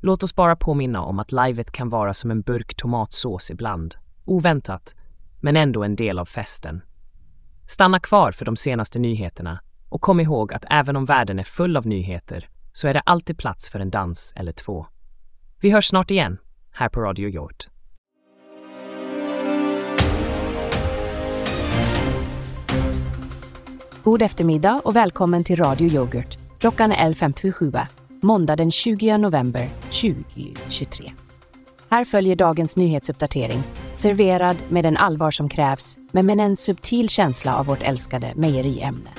låt 0.00 0.22
oss 0.22 0.34
bara 0.34 0.56
påminna 0.56 1.02
om 1.02 1.18
att 1.18 1.32
livet 1.32 1.72
kan 1.72 1.88
vara 1.88 2.14
som 2.14 2.30
en 2.30 2.40
burk 2.40 2.74
tomatsås 2.74 3.50
ibland. 3.50 3.94
Oväntat, 4.24 4.94
men 5.40 5.56
ändå 5.56 5.84
en 5.84 5.96
del 5.96 6.18
av 6.18 6.24
festen. 6.24 6.82
Stanna 7.66 8.00
kvar 8.00 8.32
för 8.32 8.44
de 8.44 8.56
senaste 8.56 8.98
nyheterna 8.98 9.60
och 9.88 10.00
kom 10.00 10.20
ihåg 10.20 10.52
att 10.52 10.64
även 10.70 10.96
om 10.96 11.04
världen 11.04 11.38
är 11.38 11.44
full 11.44 11.76
av 11.76 11.86
nyheter 11.86 12.48
så 12.72 12.88
är 12.88 12.94
det 12.94 13.00
alltid 13.00 13.38
plats 13.38 13.70
för 13.70 13.80
en 13.80 13.90
dans 13.90 14.32
eller 14.36 14.52
två. 14.52 14.86
Vi 15.60 15.70
hörs 15.70 15.88
snart 15.88 16.10
igen 16.10 16.38
här 16.70 16.88
på 16.88 17.00
Radio 17.00 17.28
Hjort. 17.28 17.75
God 24.06 24.22
eftermiddag 24.22 24.80
och 24.84 24.96
välkommen 24.96 25.44
till 25.44 25.56
Radio 25.56 25.88
Yoghurt. 25.88 26.38
Klockan 26.58 26.92
är 26.92 27.10
11.57, 27.10 27.86
måndag 28.22 28.56
den 28.56 28.70
20 28.70 29.18
november 29.18 29.68
2023. 29.82 31.12
Här 31.90 32.04
följer 32.04 32.36
dagens 32.36 32.76
nyhetsuppdatering, 32.76 33.62
serverad 33.94 34.56
med 34.68 34.84
den 34.84 34.96
allvar 34.96 35.30
som 35.30 35.48
krävs, 35.48 35.98
men 36.12 36.26
med 36.26 36.40
en 36.40 36.56
subtil 36.56 37.08
känsla 37.08 37.56
av 37.56 37.66
vårt 37.66 37.82
älskade 37.82 38.32
mejeriämne. 38.36 39.10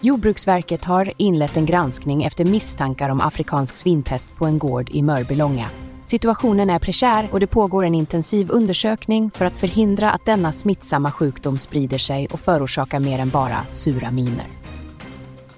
Jordbruksverket 0.00 0.84
har 0.84 1.12
inlett 1.16 1.56
en 1.56 1.66
granskning 1.66 2.24
efter 2.24 2.44
misstankar 2.44 3.08
om 3.08 3.20
afrikansk 3.20 3.76
svinpest 3.76 4.34
på 4.36 4.46
en 4.46 4.58
gård 4.58 4.90
i 4.90 5.02
Mörbylånga. 5.02 5.66
Situationen 6.06 6.70
är 6.70 6.78
prekär 6.78 7.28
och 7.32 7.40
det 7.40 7.46
pågår 7.46 7.84
en 7.84 7.94
intensiv 7.94 8.50
undersökning 8.50 9.30
för 9.30 9.44
att 9.44 9.56
förhindra 9.56 10.10
att 10.10 10.24
denna 10.24 10.52
smittsamma 10.52 11.10
sjukdom 11.10 11.58
sprider 11.58 11.98
sig 11.98 12.26
och 12.26 12.40
förorsakar 12.40 13.00
mer 13.00 13.18
än 13.18 13.28
bara 13.28 13.66
sura 13.70 14.10
miner. 14.10 14.46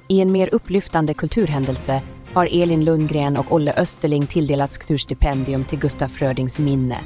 I 0.07 0.21
en 0.21 0.33
mer 0.33 0.55
upplyftande 0.55 1.15
kulturhändelse 1.15 2.03
har 2.33 2.47
Elin 2.47 2.85
Lundgren 2.85 3.37
och 3.37 3.53
Olle 3.53 3.73
Österling 3.77 4.27
tilldelats 4.27 4.79
kulturstipendium 4.79 5.65
till 5.65 5.79
Gustaf 5.79 6.13
Frödings 6.13 6.59
minne. 6.59 6.99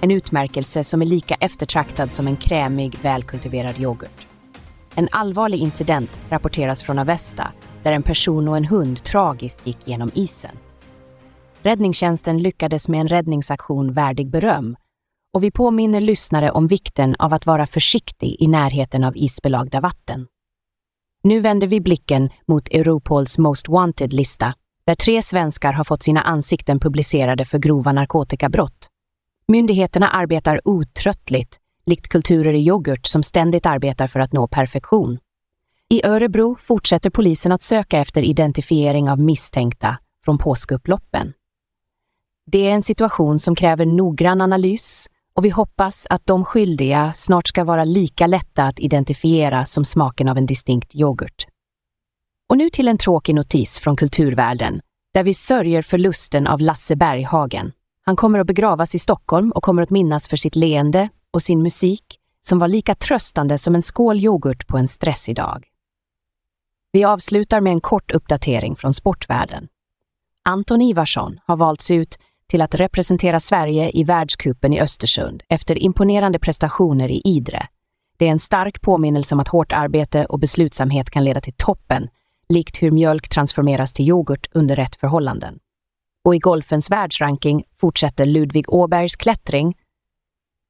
En 0.00 0.10
utmärkelse 0.10 0.84
som 0.84 1.02
är 1.02 1.06
lika 1.06 1.34
eftertraktad 1.34 2.12
som 2.12 2.26
en 2.26 2.36
krämig, 2.36 2.98
välkultiverad 3.02 3.80
yoghurt. 3.80 4.26
En 4.94 5.08
allvarlig 5.12 5.58
incident 5.58 6.20
rapporteras 6.28 6.82
från 6.82 6.98
Avesta 6.98 7.52
där 7.82 7.92
en 7.92 8.02
person 8.02 8.48
och 8.48 8.56
en 8.56 8.64
hund 8.64 9.02
tragiskt 9.04 9.66
gick 9.66 9.88
genom 9.88 10.10
isen. 10.14 10.56
Räddningstjänsten 11.64 12.38
lyckades 12.38 12.88
med 12.88 13.00
en 13.00 13.08
räddningsaktion 13.08 13.92
värdig 13.92 14.30
beröm 14.30 14.76
och 15.34 15.42
vi 15.42 15.50
påminner 15.50 16.00
lyssnare 16.00 16.50
om 16.50 16.66
vikten 16.66 17.16
av 17.18 17.34
att 17.34 17.46
vara 17.46 17.66
försiktig 17.66 18.36
i 18.38 18.48
närheten 18.48 19.04
av 19.04 19.16
isbelagda 19.16 19.80
vatten. 19.80 20.26
Nu 21.22 21.40
vänder 21.40 21.66
vi 21.66 21.80
blicken 21.80 22.30
mot 22.46 22.68
Europols 22.68 23.38
Most 23.38 23.68
Wanted-lista 23.68 24.54
där 24.86 24.94
tre 24.94 25.22
svenskar 25.22 25.72
har 25.72 25.84
fått 25.84 26.02
sina 26.02 26.22
ansikten 26.22 26.80
publicerade 26.80 27.44
för 27.44 27.58
grova 27.58 27.92
narkotikabrott. 27.92 28.86
Myndigheterna 29.48 30.08
arbetar 30.08 30.60
otröttligt, 30.64 31.58
likt 31.86 32.08
kulturer 32.08 32.52
i 32.52 32.66
yoghurt 32.66 33.06
som 33.06 33.22
ständigt 33.22 33.66
arbetar 33.66 34.06
för 34.06 34.20
att 34.20 34.32
nå 34.32 34.48
perfektion. 34.48 35.18
I 35.88 36.06
Örebro 36.06 36.56
fortsätter 36.60 37.10
polisen 37.10 37.52
att 37.52 37.62
söka 37.62 37.98
efter 37.98 38.22
identifiering 38.22 39.10
av 39.10 39.20
misstänkta 39.20 39.98
från 40.24 40.38
påskupploppen. 40.38 41.32
Det 42.46 42.68
är 42.68 42.70
en 42.70 42.82
situation 42.82 43.38
som 43.38 43.54
kräver 43.54 43.86
noggrann 43.86 44.40
analys 44.40 45.06
och 45.34 45.44
vi 45.44 45.50
hoppas 45.50 46.06
att 46.10 46.26
de 46.26 46.44
skyldiga 46.44 47.12
snart 47.14 47.48
ska 47.48 47.64
vara 47.64 47.84
lika 47.84 48.26
lätta 48.26 48.64
att 48.64 48.80
identifiera 48.80 49.64
som 49.64 49.84
smaken 49.84 50.28
av 50.28 50.36
en 50.36 50.46
distinkt 50.46 50.94
yoghurt. 50.94 51.46
Och 52.48 52.58
nu 52.58 52.70
till 52.70 52.88
en 52.88 52.98
tråkig 52.98 53.34
notis 53.34 53.80
från 53.80 53.96
kulturvärlden, 53.96 54.80
där 55.14 55.22
vi 55.22 55.34
sörjer 55.34 55.82
förlusten 55.82 56.46
av 56.46 56.60
Lasse 56.60 56.96
Berghagen. 56.96 57.72
Han 58.04 58.16
kommer 58.16 58.38
att 58.38 58.46
begravas 58.46 58.94
i 58.94 58.98
Stockholm 58.98 59.52
och 59.52 59.62
kommer 59.62 59.82
att 59.82 59.90
minnas 59.90 60.28
för 60.28 60.36
sitt 60.36 60.56
leende 60.56 61.08
och 61.30 61.42
sin 61.42 61.62
musik 61.62 62.04
som 62.40 62.58
var 62.58 62.68
lika 62.68 62.94
tröstande 62.94 63.58
som 63.58 63.74
en 63.74 63.82
skål 63.82 64.20
yoghurt 64.20 64.66
på 64.66 64.78
en 64.78 64.88
stressig 64.88 65.36
dag. 65.36 65.64
Vi 66.92 67.04
avslutar 67.04 67.60
med 67.60 67.72
en 67.72 67.80
kort 67.80 68.10
uppdatering 68.10 68.76
från 68.76 68.94
sportvärlden. 68.94 69.68
Anton 70.44 70.80
Ivarsson 70.80 71.40
har 71.46 71.56
valts 71.56 71.90
ut 71.90 72.18
till 72.48 72.62
att 72.62 72.74
representera 72.74 73.40
Sverige 73.40 73.90
i 73.90 74.04
världskuppen 74.04 74.72
i 74.72 74.80
Östersund 74.80 75.42
efter 75.48 75.78
imponerande 75.78 76.38
prestationer 76.38 77.10
i 77.10 77.22
Idre. 77.24 77.66
Det 78.16 78.26
är 78.26 78.30
en 78.30 78.38
stark 78.38 78.80
påminnelse 78.80 79.34
om 79.34 79.40
att 79.40 79.48
hårt 79.48 79.72
arbete 79.72 80.26
och 80.26 80.38
beslutsamhet 80.38 81.10
kan 81.10 81.24
leda 81.24 81.40
till 81.40 81.54
toppen, 81.56 82.08
likt 82.48 82.82
hur 82.82 82.90
mjölk 82.90 83.28
transformeras 83.28 83.92
till 83.92 84.08
yoghurt 84.08 84.46
under 84.52 84.76
rätt 84.76 84.96
förhållanden. 84.96 85.58
Och 86.24 86.34
i 86.34 86.38
golfens 86.38 86.90
världsranking 86.90 87.64
fortsätter 87.76 88.26
Ludvig 88.26 88.72
Åbergs 88.72 89.16
klättring, 89.16 89.76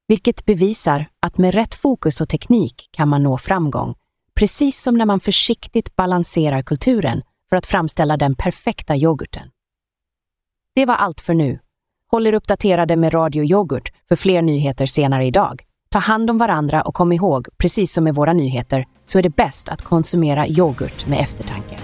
vilket 0.09 0.45
bevisar 0.45 1.07
att 1.21 1.39
med 1.39 1.55
rätt 1.55 1.75
fokus 1.75 2.21
och 2.21 2.29
teknik 2.29 2.89
kan 2.91 3.09
man 3.09 3.23
nå 3.23 3.39
framgång, 3.39 3.95
precis 4.35 4.83
som 4.83 4.95
när 4.95 5.07
man 5.07 5.21
försiktigt 5.21 5.97
balanserar 5.97 6.63
kulturen 6.63 7.23
för 7.49 7.57
att 7.57 7.67
framställa 7.67 8.17
den 8.17 8.35
perfekta 8.35 8.97
yoghurten. 8.97 9.51
Det 10.75 10.87
var 10.87 10.95
allt 10.95 11.21
för 11.21 11.35
nu. 11.35 11.59
Håll 12.15 12.27
er 12.27 12.33
uppdaterade 12.33 12.97
med 12.97 13.15
Radio 13.15 13.45
Yoghurt 13.45 13.93
för 14.09 14.17
fler 14.17 14.43
nyheter 14.43 14.87
senare 14.87 15.27
idag. 15.27 15.63
Ta 15.91 15.99
hand 15.99 16.31
om 16.31 16.39
varandra 16.39 16.83
och 16.83 16.95
kom 16.95 17.13
ihåg, 17.13 17.49
precis 17.57 17.93
som 17.93 18.05
med 18.05 18.15
våra 18.15 18.33
nyheter, 18.33 18.87
så 19.07 19.19
är 19.19 19.23
det 19.23 19.37
bäst 19.37 19.69
att 19.69 19.83
konsumera 19.83 20.47
yoghurt 20.49 21.07
med 21.07 21.21
eftertanke. 21.21 21.79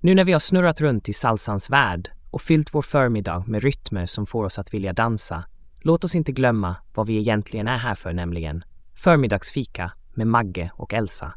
Nu 0.00 0.14
när 0.14 0.24
vi 0.24 0.32
har 0.32 0.38
snurrat 0.38 0.80
runt 0.80 1.08
i 1.08 1.12
salsans 1.12 1.70
värld 1.70 2.10
och 2.30 2.42
fyllt 2.42 2.74
vår 2.74 2.82
förmiddag 2.82 3.44
med 3.46 3.62
rytmer 3.62 4.06
som 4.06 4.26
får 4.26 4.44
oss 4.44 4.58
att 4.58 4.74
vilja 4.74 4.92
dansa, 4.92 5.44
låt 5.80 6.04
oss 6.04 6.14
inte 6.14 6.32
glömma 6.32 6.76
vad 6.94 7.06
vi 7.06 7.18
egentligen 7.18 7.68
är 7.68 7.78
här 7.78 7.94
för, 7.94 8.12
nämligen 8.12 8.64
förmiddagsfika 8.94 9.92
med 10.14 10.26
Magge 10.26 10.70
och 10.74 10.94
Elsa. 10.94 11.32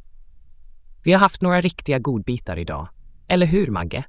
Vi 1.03 1.11
har 1.11 1.19
haft 1.19 1.41
några 1.41 1.61
riktiga 1.61 1.99
godbitar 1.99 2.57
idag. 2.59 2.87
Eller 3.27 3.45
hur, 3.45 3.67
Magge? 3.67 4.03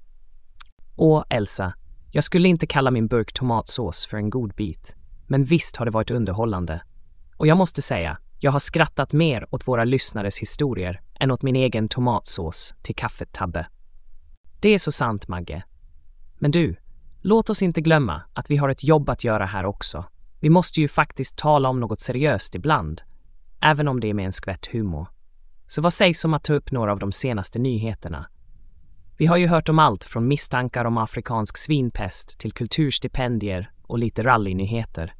Åh, 0.96 1.24
Elsa, 1.30 1.74
jag 2.10 2.24
skulle 2.24 2.48
inte 2.48 2.66
kalla 2.66 2.90
min 2.90 3.06
burk 3.06 3.32
tomatsås 3.32 4.06
för 4.06 4.16
en 4.16 4.30
godbit. 4.30 4.94
Men 5.26 5.44
visst 5.44 5.76
har 5.76 5.84
det 5.84 5.90
varit 5.90 6.10
underhållande. 6.10 6.82
Och 7.36 7.46
jag 7.46 7.56
måste 7.56 7.82
säga, 7.82 8.18
jag 8.38 8.52
har 8.52 8.58
skrattat 8.58 9.12
mer 9.12 9.54
åt 9.54 9.68
våra 9.68 9.84
lyssnares 9.84 10.38
historier 10.38 11.00
än 11.20 11.30
åt 11.30 11.42
min 11.42 11.56
egen 11.56 11.88
tomatsås 11.88 12.74
till 12.82 12.94
kaffet 12.94 13.32
Tabbe. 13.32 13.66
Det 14.60 14.68
är 14.68 14.78
så 14.78 14.92
sant, 14.92 15.28
Magge. 15.28 15.62
Men 16.38 16.50
du, 16.50 16.76
låt 17.22 17.50
oss 17.50 17.62
inte 17.62 17.80
glömma 17.80 18.22
att 18.34 18.50
vi 18.50 18.56
har 18.56 18.68
ett 18.68 18.84
jobb 18.84 19.10
att 19.10 19.24
göra 19.24 19.46
här 19.46 19.64
också. 19.64 20.04
Vi 20.40 20.50
måste 20.50 20.80
ju 20.80 20.88
faktiskt 20.88 21.36
tala 21.36 21.68
om 21.68 21.80
något 21.80 22.00
seriöst 22.00 22.54
ibland, 22.54 23.02
även 23.60 23.88
om 23.88 24.00
det 24.00 24.10
är 24.10 24.14
med 24.14 24.24
en 24.24 24.32
skvätt 24.32 24.66
humor. 24.66 25.08
Så 25.70 25.82
vad 25.82 25.92
sägs 25.92 26.24
om 26.24 26.34
att 26.34 26.44
ta 26.44 26.54
upp 26.54 26.72
några 26.72 26.92
av 26.92 26.98
de 26.98 27.12
senaste 27.12 27.58
nyheterna? 27.58 28.26
Vi 29.16 29.26
har 29.26 29.36
ju 29.36 29.46
hört 29.46 29.68
om 29.68 29.78
allt 29.78 30.04
från 30.04 30.28
misstankar 30.28 30.84
om 30.84 30.98
afrikansk 30.98 31.56
svinpest 31.56 32.40
till 32.40 32.52
kulturstipendier 32.52 33.70
och 33.82 33.98
lite 33.98 34.22
rallynyheter. 34.22 35.14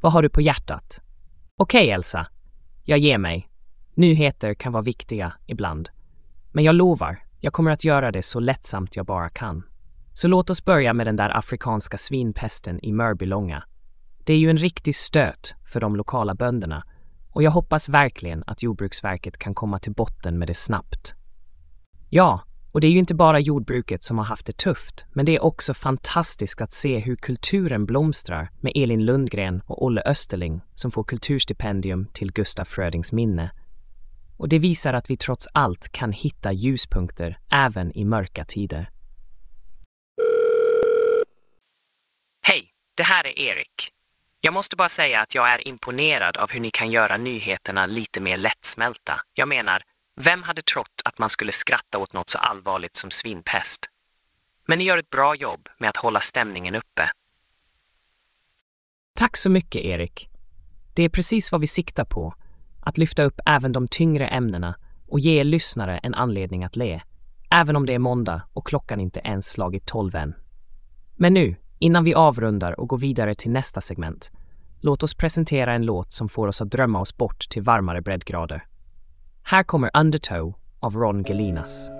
Vad 0.00 0.12
har 0.12 0.22
du 0.22 0.28
på 0.28 0.40
hjärtat? 0.40 1.00
Okej, 1.56 1.82
okay, 1.82 1.94
Elsa. 1.94 2.26
Jag 2.84 2.98
ger 2.98 3.18
mig. 3.18 3.48
Nyheter 3.94 4.54
kan 4.54 4.72
vara 4.72 4.82
viktiga 4.82 5.32
ibland. 5.46 5.88
Men 6.52 6.64
jag 6.64 6.74
lovar, 6.74 7.22
jag 7.40 7.52
kommer 7.52 7.70
att 7.70 7.84
göra 7.84 8.12
det 8.12 8.22
så 8.22 8.40
lättsamt 8.40 8.96
jag 8.96 9.06
bara 9.06 9.28
kan. 9.28 9.62
Så 10.12 10.28
låt 10.28 10.50
oss 10.50 10.64
börja 10.64 10.92
med 10.92 11.06
den 11.06 11.16
där 11.16 11.36
afrikanska 11.38 11.96
svinpesten 11.96 12.84
i 12.84 12.92
Mörbylånga. 12.92 13.64
Det 14.24 14.32
är 14.32 14.38
ju 14.38 14.50
en 14.50 14.58
riktig 14.58 14.94
stöt 14.94 15.54
för 15.72 15.80
de 15.80 15.96
lokala 15.96 16.34
bönderna 16.34 16.84
och 17.38 17.44
jag 17.44 17.50
hoppas 17.50 17.88
verkligen 17.88 18.44
att 18.46 18.62
Jordbruksverket 18.62 19.38
kan 19.38 19.54
komma 19.54 19.78
till 19.78 19.92
botten 19.92 20.38
med 20.38 20.48
det 20.48 20.54
snabbt. 20.54 21.14
Ja, 22.10 22.44
och 22.72 22.80
det 22.80 22.86
är 22.86 22.90
ju 22.90 22.98
inte 22.98 23.14
bara 23.14 23.40
jordbruket 23.40 24.02
som 24.02 24.18
har 24.18 24.24
haft 24.24 24.46
det 24.46 24.56
tufft, 24.56 25.06
men 25.12 25.26
det 25.26 25.36
är 25.36 25.42
också 25.42 25.74
fantastiskt 25.74 26.60
att 26.60 26.72
se 26.72 26.98
hur 26.98 27.16
kulturen 27.16 27.86
blomstrar 27.86 28.50
med 28.60 28.72
Elin 28.74 29.04
Lundgren 29.04 29.62
och 29.66 29.84
Olle 29.84 30.02
Österling 30.06 30.60
som 30.74 30.90
får 30.90 31.04
kulturstipendium 31.04 32.06
till 32.12 32.32
Gustaf 32.32 32.68
Frödings 32.68 33.12
minne. 33.12 33.50
Och 34.36 34.48
det 34.48 34.58
visar 34.58 34.94
att 34.94 35.10
vi 35.10 35.16
trots 35.16 35.48
allt 35.52 35.92
kan 35.92 36.12
hitta 36.12 36.52
ljuspunkter 36.52 37.38
även 37.52 37.92
i 37.98 38.04
mörka 38.04 38.44
tider. 38.44 38.90
Hej, 42.42 42.70
det 42.96 43.02
här 43.02 43.26
är 43.26 43.38
Erik. 43.38 43.97
Jag 44.40 44.54
måste 44.54 44.76
bara 44.76 44.88
säga 44.88 45.20
att 45.20 45.34
jag 45.34 45.52
är 45.52 45.68
imponerad 45.68 46.36
av 46.36 46.50
hur 46.50 46.60
ni 46.60 46.70
kan 46.70 46.90
göra 46.90 47.16
nyheterna 47.16 47.86
lite 47.86 48.20
mer 48.20 48.36
lättsmälta. 48.36 49.20
Jag 49.34 49.48
menar, 49.48 49.82
vem 50.16 50.42
hade 50.42 50.62
trott 50.62 51.02
att 51.04 51.18
man 51.18 51.30
skulle 51.30 51.52
skratta 51.52 51.98
åt 51.98 52.12
något 52.12 52.28
så 52.28 52.38
allvarligt 52.38 52.96
som 52.96 53.10
svinpest? 53.10 53.86
Men 54.66 54.78
ni 54.78 54.84
gör 54.84 54.98
ett 54.98 55.10
bra 55.10 55.34
jobb 55.34 55.68
med 55.78 55.90
att 55.90 55.96
hålla 55.96 56.20
stämningen 56.20 56.74
uppe. 56.74 57.10
Tack 59.14 59.36
så 59.36 59.50
mycket, 59.50 59.84
Erik. 59.84 60.28
Det 60.94 61.02
är 61.02 61.08
precis 61.08 61.52
vad 61.52 61.60
vi 61.60 61.66
siktar 61.66 62.04
på. 62.04 62.34
Att 62.80 62.98
lyfta 62.98 63.22
upp 63.22 63.40
även 63.46 63.72
de 63.72 63.88
tyngre 63.88 64.28
ämnena 64.28 64.76
och 65.08 65.20
ge 65.20 65.40
er 65.40 65.44
lyssnare 65.44 65.98
en 65.98 66.14
anledning 66.14 66.64
att 66.64 66.76
le. 66.76 67.02
Även 67.50 67.76
om 67.76 67.86
det 67.86 67.94
är 67.94 67.98
måndag 67.98 68.42
och 68.52 68.66
klockan 68.66 69.00
inte 69.00 69.20
ens 69.24 69.50
slagit 69.50 69.86
tolv 69.86 70.14
än. 70.14 70.34
Men 71.16 71.34
nu, 71.34 71.56
Innan 71.78 72.04
vi 72.04 72.14
avrundar 72.14 72.80
och 72.80 72.88
går 72.88 72.98
vidare 72.98 73.34
till 73.34 73.50
nästa 73.50 73.80
segment, 73.80 74.32
låt 74.80 75.02
oss 75.02 75.14
presentera 75.14 75.72
en 75.72 75.84
låt 75.84 76.12
som 76.12 76.28
får 76.28 76.48
oss 76.48 76.62
att 76.62 76.70
drömma 76.70 77.00
oss 77.00 77.16
bort 77.16 77.38
till 77.50 77.62
varmare 77.62 78.02
breddgrader. 78.02 78.66
Här 79.42 79.62
kommer 79.62 79.90
Undertow 79.94 80.54
av 80.80 80.96
Ron 80.96 81.24
Gelinas. 81.24 81.90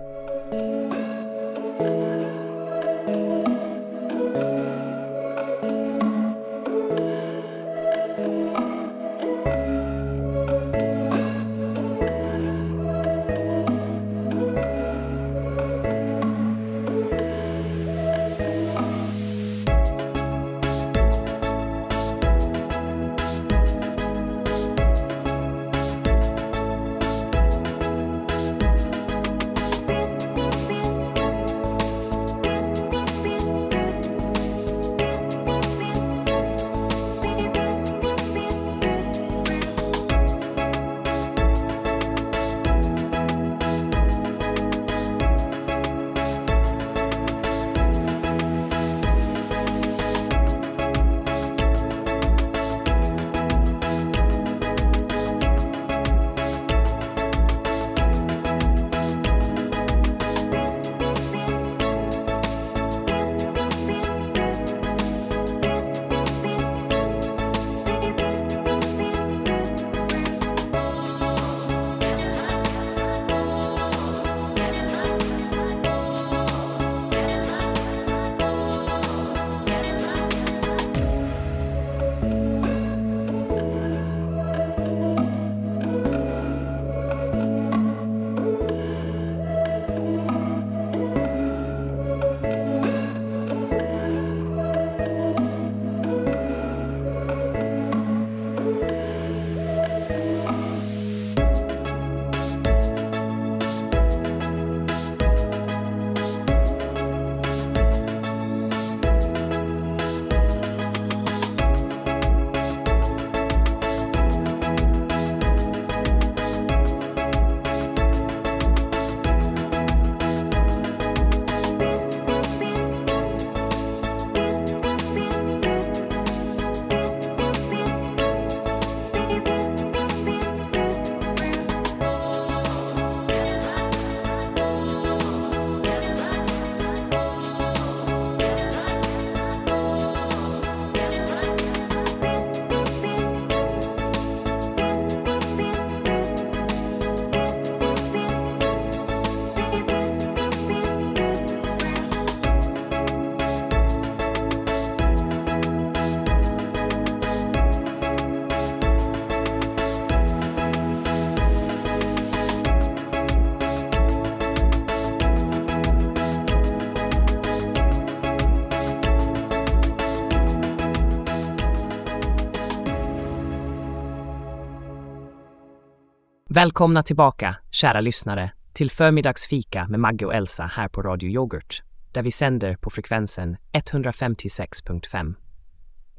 Välkomna 176.59 177.03
tillbaka, 177.03 177.57
kära 177.71 178.01
lyssnare, 178.01 178.53
till 178.73 178.91
förmiddagsfika 178.91 179.87
med 179.89 180.01
Maggie 180.01 180.27
och 180.27 180.35
Elsa 180.35 180.71
här 180.75 180.89
på 180.89 181.03
Radio 181.03 181.31
Yoghurt, 181.31 181.83
där 182.13 182.23
vi 182.23 182.31
sänder 182.31 182.77
på 182.77 182.91
frekvensen 182.91 183.57
156.5. 183.73 185.35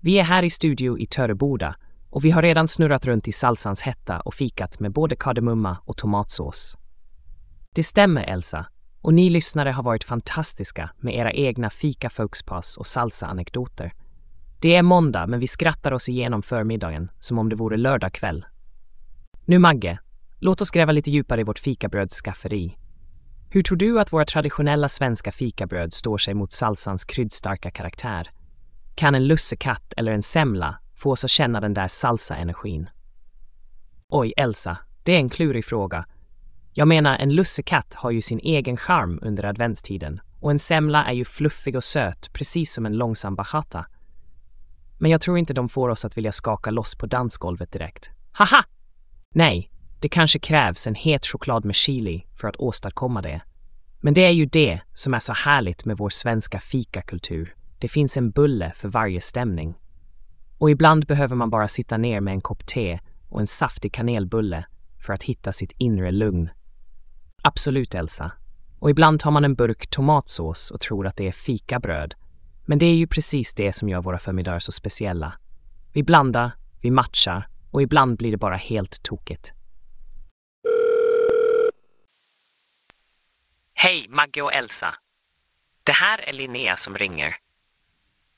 Vi 0.01 0.19
är 0.19 0.23
här 0.23 0.43
i 0.43 0.49
studio 0.49 0.99
i 0.99 1.05
Töreboda 1.05 1.75
och 2.09 2.25
vi 2.25 2.31
har 2.31 2.41
redan 2.41 2.67
snurrat 2.67 3.05
runt 3.05 3.27
i 3.27 3.31
salsans 3.31 3.81
hetta 3.81 4.19
och 4.19 4.33
fikat 4.33 4.79
med 4.79 4.91
både 4.91 5.15
kardemumma 5.15 5.77
och 5.85 5.97
tomatsås. 5.97 6.77
Det 7.75 7.83
stämmer, 7.83 8.23
Elsa. 8.23 8.65
Och 9.01 9.13
ni 9.13 9.29
lyssnare 9.29 9.69
har 9.69 9.83
varit 9.83 10.03
fantastiska 10.03 10.89
med 10.97 11.15
era 11.15 11.31
egna 11.31 11.69
fika 11.69 12.09
folkspass 12.09 12.77
och 12.77 12.85
salsa-anekdoter. 12.85 13.93
Det 14.61 14.75
är 14.75 14.83
måndag, 14.83 15.27
men 15.27 15.39
vi 15.39 15.47
skrattar 15.47 15.91
oss 15.91 16.09
igenom 16.09 16.41
förmiddagen 16.41 17.11
som 17.19 17.39
om 17.39 17.49
det 17.49 17.55
vore 17.55 17.77
lördag 17.77 18.13
kväll. 18.13 18.45
Nu 19.45 19.59
Magge, 19.59 19.99
låt 20.39 20.61
oss 20.61 20.71
gräva 20.71 20.91
lite 20.91 21.11
djupare 21.11 21.41
i 21.41 21.43
vårt 21.43 21.59
fikabröds 21.59 22.21
skafferi. 22.21 22.77
Hur 23.49 23.61
tror 23.61 23.77
du 23.77 23.99
att 23.99 24.13
våra 24.13 24.25
traditionella 24.25 24.89
svenska 24.89 25.31
fikabröd 25.31 25.93
står 25.93 26.17
sig 26.17 26.33
mot 26.33 26.51
salsans 26.51 27.05
kryddstarka 27.05 27.71
karaktär? 27.71 28.31
Kan 28.95 29.15
en 29.15 29.27
lussekatt 29.27 29.93
eller 29.97 30.11
en 30.11 30.21
semla 30.21 30.79
få 30.95 31.11
oss 31.11 31.23
att 31.23 31.29
känna 31.29 31.61
den 31.61 31.73
där 31.73 31.87
salsa-energin? 31.87 32.89
Oj, 34.09 34.33
Elsa, 34.37 34.77
det 35.03 35.11
är 35.11 35.17
en 35.17 35.29
klurig 35.29 35.65
fråga. 35.65 36.05
Jag 36.73 36.87
menar, 36.87 37.17
en 37.17 37.35
lussekatt 37.35 37.95
har 37.95 38.11
ju 38.11 38.21
sin 38.21 38.39
egen 38.39 38.77
charm 38.77 39.19
under 39.21 39.43
adventstiden 39.43 40.21
och 40.39 40.51
en 40.51 40.59
semla 40.59 41.05
är 41.05 41.13
ju 41.13 41.25
fluffig 41.25 41.75
och 41.75 41.83
söt, 41.83 42.33
precis 42.33 42.73
som 42.73 42.85
en 42.85 42.97
långsam 42.97 43.35
bachata. 43.35 43.85
Men 44.97 45.11
jag 45.11 45.21
tror 45.21 45.37
inte 45.37 45.53
de 45.53 45.69
får 45.69 45.89
oss 45.89 46.05
att 46.05 46.17
vilja 46.17 46.31
skaka 46.31 46.71
loss 46.71 46.95
på 46.95 47.05
dansgolvet 47.05 47.71
direkt. 47.71 48.09
Haha! 48.31 48.63
Nej, 49.33 49.71
det 49.99 50.09
kanske 50.09 50.39
krävs 50.39 50.87
en 50.87 50.95
het 50.95 51.25
choklad 51.25 51.65
med 51.65 51.75
chili 51.75 52.25
för 52.35 52.47
att 52.47 52.57
åstadkomma 52.57 53.21
det. 53.21 53.41
Men 54.01 54.13
det 54.13 54.25
är 54.25 54.31
ju 54.31 54.45
det 54.45 54.81
som 54.93 55.13
är 55.13 55.19
så 55.19 55.33
härligt 55.33 55.85
med 55.85 55.97
vår 55.97 56.09
svenska 56.09 56.59
fikakultur. 56.59 57.55
Det 57.79 57.87
finns 57.87 58.17
en 58.17 58.31
bulle 58.31 58.71
för 58.75 58.89
varje 58.89 59.21
stämning. 59.21 59.75
Och 60.57 60.69
ibland 60.69 61.05
behöver 61.05 61.35
man 61.35 61.49
bara 61.49 61.67
sitta 61.67 61.97
ner 61.97 62.21
med 62.21 62.33
en 62.33 62.41
kopp 62.41 62.65
te 62.65 62.99
och 63.29 63.39
en 63.39 63.47
saftig 63.47 63.93
kanelbulle 63.93 64.65
för 65.05 65.13
att 65.13 65.23
hitta 65.23 65.51
sitt 65.51 65.75
inre 65.77 66.11
lugn. 66.11 66.49
Absolut, 67.43 67.95
Elsa. 67.95 68.31
Och 68.79 68.89
ibland 68.89 69.19
tar 69.19 69.31
man 69.31 69.45
en 69.45 69.55
burk 69.55 69.87
tomatsås 69.89 70.71
och 70.71 70.79
tror 70.79 71.07
att 71.07 71.17
det 71.17 71.27
är 71.27 71.31
fikabröd. 71.31 72.15
Men 72.65 72.77
det 72.77 72.85
är 72.85 72.95
ju 72.95 73.07
precis 73.07 73.53
det 73.53 73.73
som 73.73 73.89
gör 73.89 74.01
våra 74.01 74.19
förmiddagar 74.19 74.59
så 74.59 74.71
speciella. 74.71 75.33
Vi 75.93 76.03
blandar, 76.03 76.51
vi 76.81 76.91
matchar 76.91 77.47
och 77.71 77.81
ibland 77.81 78.17
blir 78.17 78.31
det 78.31 78.37
bara 78.37 78.55
helt 78.55 79.03
tokigt. 79.03 79.53
Hej, 83.81 84.05
Magge 84.09 84.41
och 84.41 84.53
Elsa. 84.53 84.95
Det 85.83 85.91
här 85.91 86.29
är 86.29 86.33
Linnea 86.33 86.75
som 86.75 86.97
ringer. 86.97 87.35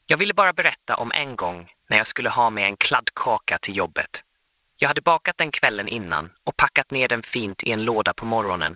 Jag 0.06 0.18
ville 0.18 0.34
bara 0.34 0.54
berätta 0.54 0.96
om 0.96 1.12
en 1.16 1.36
gång 1.36 1.72
när 1.90 1.98
jag 1.98 2.08
skulle 2.08 2.30
ha 2.30 2.50
med 2.50 2.66
en 2.66 2.78
kladdkaka 2.78 3.58
till 3.62 3.78
jobbet. 3.78 4.24
Jag 4.78 4.88
hade 4.88 5.02
bakat 5.02 5.38
den 5.38 5.52
kvällen 5.52 5.88
innan 5.88 6.30
och 6.44 6.58
packat 6.58 6.92
ner 6.92 7.08
den 7.08 7.24
fint 7.24 7.64
i 7.64 7.72
en 7.72 7.86
låda 7.86 8.14
på 8.14 8.26
morgonen. 8.26 8.76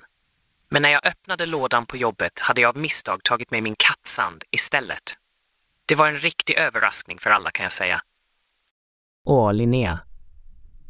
Men 0.70 0.82
när 0.82 0.90
jag 0.90 1.06
öppnade 1.06 1.46
lådan 1.46 1.86
på 1.86 1.98
jobbet 1.98 2.40
hade 2.40 2.62
jag 2.62 2.70
av 2.70 2.78
misstag 2.78 3.24
tagit 3.24 3.52
med 3.52 3.64
min 3.64 3.76
kattsand 3.76 4.44
istället. 4.52 5.18
Det 5.86 5.96
var 5.96 6.08
en 6.08 6.20
riktig 6.20 6.58
överraskning 6.58 7.20
för 7.20 7.30
alla 7.30 7.52
kan 7.52 7.64
jag 7.64 7.74
säga. 7.74 8.02
Åh, 9.26 9.54
Linnea. 9.54 10.00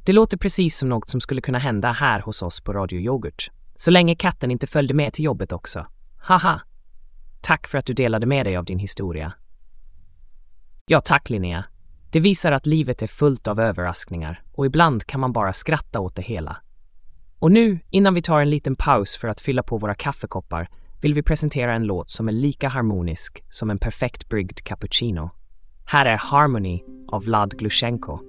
Det 0.06 0.14
låter 0.14 0.38
precis 0.38 0.78
som 0.78 0.90
något 0.90 1.10
som 1.10 1.22
skulle 1.22 1.42
kunna 1.42 1.60
hända 1.60 1.92
här 1.92 2.20
hos 2.20 2.42
oss 2.42 2.62
på 2.62 2.74
Radio 2.74 3.00
Yoghurt. 3.00 3.52
Så 3.76 3.92
länge 3.92 4.16
katten 4.16 4.52
inte 4.52 4.68
följde 4.68 4.94
med 4.94 5.14
till 5.14 5.26
jobbet 5.26 5.52
också. 5.52 5.88
Haha! 6.18 6.62
Tack 7.42 7.68
för 7.68 7.78
att 7.78 7.86
du 7.86 7.94
delade 7.94 8.26
med 8.26 8.46
dig 8.46 8.58
av 8.58 8.66
din 8.66 8.80
historia. 8.80 9.34
Ja, 10.86 11.02
tack 11.02 11.30
Linnea. 11.30 11.66
Det 12.12 12.20
visar 12.20 12.52
att 12.52 12.66
livet 12.66 13.02
är 13.02 13.08
fullt 13.08 13.48
av 13.48 13.60
överraskningar 13.60 14.44
och 14.52 14.66
ibland 14.66 15.06
kan 15.06 15.20
man 15.20 15.34
bara 15.34 15.54
skratta 15.54 16.00
åt 16.00 16.16
det 16.16 16.22
hela. 16.22 16.58
Och 17.40 17.52
nu, 17.52 17.80
innan 17.90 18.14
vi 18.14 18.22
tar 18.22 18.42
en 18.42 18.50
liten 18.50 18.76
paus 18.76 19.18
för 19.18 19.28
att 19.28 19.40
fylla 19.40 19.64
på 19.64 19.78
våra 19.78 19.96
kaffekoppar, 19.96 20.70
vill 21.02 21.14
vi 21.14 21.24
presentera 21.24 21.74
en 21.74 21.84
låt 21.84 22.10
som 22.10 22.28
är 22.28 22.32
lika 22.32 22.68
harmonisk 22.68 23.44
som 23.50 23.70
en 23.70 23.78
perfekt 23.78 24.30
bryggd 24.30 24.60
cappuccino. 24.64 25.30
Här 25.86 26.06
är 26.06 26.18
Harmony 26.18 26.84
av 27.08 27.24
Vlad 27.24 27.58
Glushenko. 27.58 28.20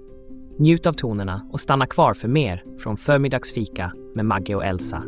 Njut 0.58 0.86
av 0.86 0.92
tonerna 0.92 1.48
och 1.52 1.60
stanna 1.60 1.86
kvar 1.86 2.14
för 2.14 2.28
mer 2.28 2.64
från 2.78 2.96
förmiddagsfika 2.96 3.92
med 4.14 4.24
Maggie 4.24 4.56
och 4.56 4.64
Elsa. 4.64 5.02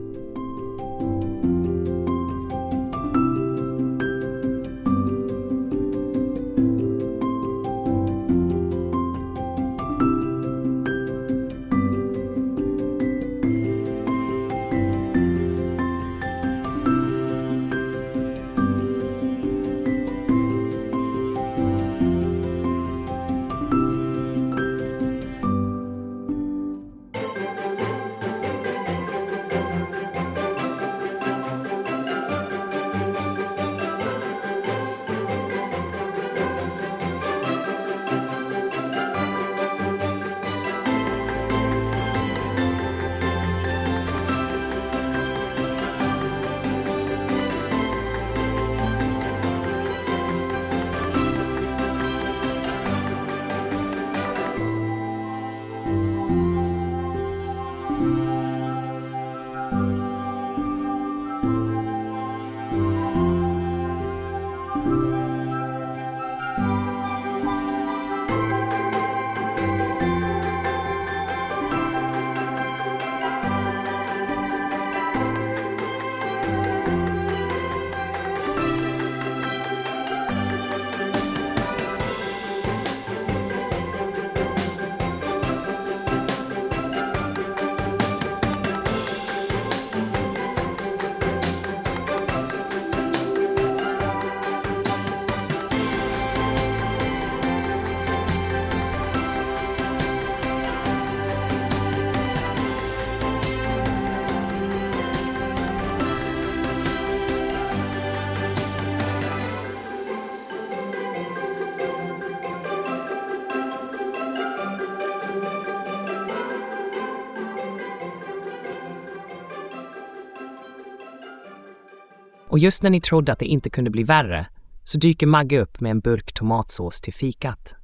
Och 122.59 122.63
just 122.63 122.83
när 122.83 122.91
ni 122.91 123.01
trodde 123.01 123.33
att 123.33 123.39
det 123.39 123.47
inte 123.47 123.71
kunde 123.71 123.91
bli 123.91 124.03
värre 124.03 124.47
så 124.83 124.99
dyker 124.99 125.27
Magge 125.27 125.61
upp 125.61 125.81
med 125.81 125.91
en 125.91 126.01
burk 126.01 126.33
tomatsås 126.33 127.01
till 127.01 127.15
fikat. 127.15 127.75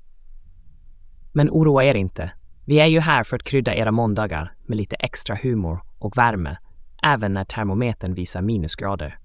Men 1.33 1.51
oroa 1.51 1.85
er 1.85 1.95
inte. 1.95 2.33
Vi 2.65 2.81
är 2.81 2.87
ju 2.87 3.01
här 3.01 3.25
för 3.25 3.37
att 3.37 3.45
krydda 3.45 3.75
era 3.75 3.93
måndagar 3.93 4.55
med 4.67 4.77
lite 4.77 4.97
extra 4.97 5.39
humor 5.43 5.81
och 5.99 6.19
värme, 6.19 6.57
även 7.03 7.35
när 7.35 7.45
termometern 7.45 8.15
visar 8.15 8.43
minusgrader. 8.43 9.19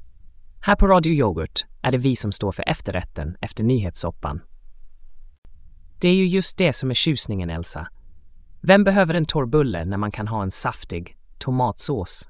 Här 0.62 0.76
på 0.76 0.88
Radio 0.88 1.14
Yoghurt 1.14 1.66
är 1.82 1.92
det 1.92 1.98
vi 1.98 2.16
som 2.16 2.32
står 2.32 2.52
för 2.52 2.70
efterrätten 2.70 3.38
efter 3.42 3.64
nyhetssoppan. 3.64 4.42
Det 6.00 6.10
är 6.10 6.16
ju 6.16 6.28
just 6.28 6.58
det 6.58 6.74
som 6.74 6.90
är 6.90 6.96
tjusningen, 6.96 7.50
Elsa. 7.50 7.88
Vem 8.62 8.84
behöver 8.84 9.14
en 9.14 9.26
torr 9.26 9.46
bulle 9.46 9.86
när 9.86 9.98
man 9.98 10.12
kan 10.12 10.28
ha 10.28 10.44
en 10.44 10.52
saftig, 10.52 11.18
tomatsås. 11.38 12.30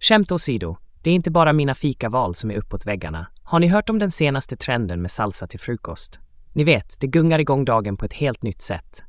Skämt 0.00 0.32
åsido, 0.32 0.76
det 1.02 1.10
är 1.10 1.14
inte 1.14 1.30
bara 1.30 1.52
mina 1.52 1.74
fikaval 1.74 2.34
som 2.34 2.50
är 2.50 2.54
uppåt 2.54 2.86
väggarna. 2.86 3.26
Har 3.42 3.60
ni 3.60 3.66
hört 3.66 3.90
om 3.90 3.98
den 3.98 4.10
senaste 4.10 4.56
trenden 4.56 5.02
med 5.02 5.10
salsa 5.10 5.46
till 5.46 5.60
frukost? 5.60 6.20
Ni 6.52 6.64
vet, 6.64 7.00
det 7.00 7.06
gungar 7.06 7.38
igång 7.38 7.64
dagen 7.64 7.96
på 7.96 8.04
ett 8.04 8.12
helt 8.12 8.42
nytt 8.42 8.62
sätt. 8.62 9.02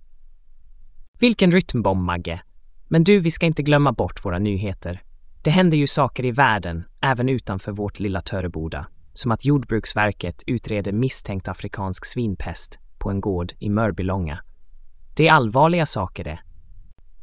Vilken 1.20 1.52
rytmbomb, 1.52 2.06
Magge! 2.06 2.42
Men 2.88 3.04
du, 3.04 3.20
vi 3.20 3.32
ska 3.32 3.46
inte 3.46 3.64
glömma 3.64 3.92
bort 3.92 4.26
våra 4.26 4.40
nyheter. 4.40 5.02
Det 5.44 5.52
händer 5.52 5.78
ju 5.78 5.88
saker 5.88 6.26
i 6.26 6.32
världen, 6.32 6.84
även 7.02 7.30
utanför 7.30 7.72
vårt 7.72 8.00
lilla 8.00 8.22
Töreboda. 8.22 8.88
Som 9.14 9.32
att 9.32 9.46
Jordbruksverket 9.46 10.44
utreder 10.48 10.92
misstänkt 10.92 11.48
afrikansk 11.48 12.06
svinpest 12.06 12.80
på 12.98 13.10
en 13.10 13.22
gård 13.22 13.54
i 13.60 13.70
Mörbylånga. 13.70 14.40
Det 15.16 15.28
är 15.28 15.34
allvarliga 15.34 15.86
saker 15.86 16.24
det. 16.24 16.40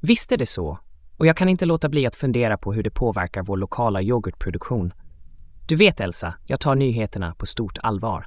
Visst 0.00 0.32
är 0.32 0.36
det 0.36 0.46
så, 0.46 0.78
och 1.16 1.26
jag 1.26 1.36
kan 1.36 1.48
inte 1.48 1.66
låta 1.66 1.88
bli 1.88 2.06
att 2.06 2.16
fundera 2.16 2.58
på 2.58 2.72
hur 2.72 2.82
det 2.82 2.90
påverkar 2.90 3.42
vår 3.42 3.56
lokala 3.56 4.02
yoghurtproduktion. 4.02 4.92
Du 5.68 5.76
vet 5.76 6.00
Elsa, 6.00 6.34
jag 6.46 6.60
tar 6.60 6.74
nyheterna 6.74 7.34
på 7.34 7.46
stort 7.46 7.78
allvar. 7.78 8.26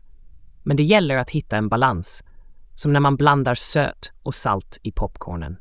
Men 0.64 0.78
det 0.78 0.84
gäller 0.84 1.18
att 1.18 1.30
hitta 1.30 1.58
en 1.58 1.70
balans, 1.70 2.24
som 2.76 2.94
när 2.94 3.00
man 3.00 3.16
blandar 3.16 3.56
sött 3.56 4.12
och 4.24 4.36
salt 4.36 4.78
i 4.84 4.92
popcornen. 4.92 5.58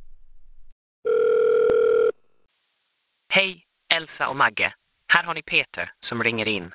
Hej, 3.29 3.65
Elsa 3.95 4.29
och 4.29 4.37
Magge. 4.37 4.73
Här 5.13 5.25
har 5.25 5.35
ni 5.35 5.43
Peter 5.43 5.91
som 6.01 6.23
ringer 6.23 6.49
in. 6.49 6.71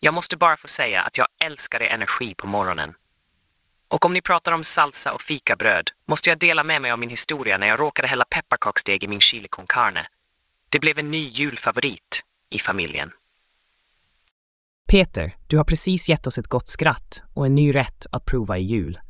Jag 0.00 0.14
måste 0.14 0.36
bara 0.36 0.56
få 0.56 0.68
säga 0.68 1.02
att 1.02 1.18
jag 1.18 1.26
älskar 1.44 1.82
er 1.82 1.94
energi 1.94 2.34
på 2.34 2.46
morgonen. 2.46 2.94
Och 3.92 4.04
om 4.04 4.12
ni 4.12 4.20
pratar 4.20 4.52
om 4.52 4.64
salsa 4.64 5.12
och 5.12 5.22
fikabröd 5.22 5.90
måste 6.06 6.28
jag 6.28 6.38
dela 6.38 6.64
med 6.64 6.82
mig 6.82 6.90
av 6.90 6.98
min 6.98 7.10
historia 7.10 7.58
när 7.58 7.66
jag 7.66 7.80
råkade 7.80 8.08
hälla 8.08 8.24
pepparkaksdeg 8.24 9.04
i 9.04 9.08
min 9.08 9.20
chili 9.20 9.48
con 9.48 9.66
carne. 9.68 10.00
Det 10.68 10.78
blev 10.78 10.98
en 10.98 11.10
ny 11.10 11.28
julfavorit 11.28 12.22
i 12.50 12.58
familjen. 12.58 13.10
Peter, 14.88 15.36
du 15.46 15.56
har 15.56 15.64
precis 15.64 16.08
gett 16.08 16.26
oss 16.26 16.38
ett 16.38 16.46
gott 16.46 16.68
skratt 16.68 17.22
och 17.34 17.46
en 17.46 17.54
ny 17.54 17.74
rätt 17.74 18.06
att 18.12 18.24
prova 18.24 18.58
i 18.58 18.62
jul. 18.62 19.00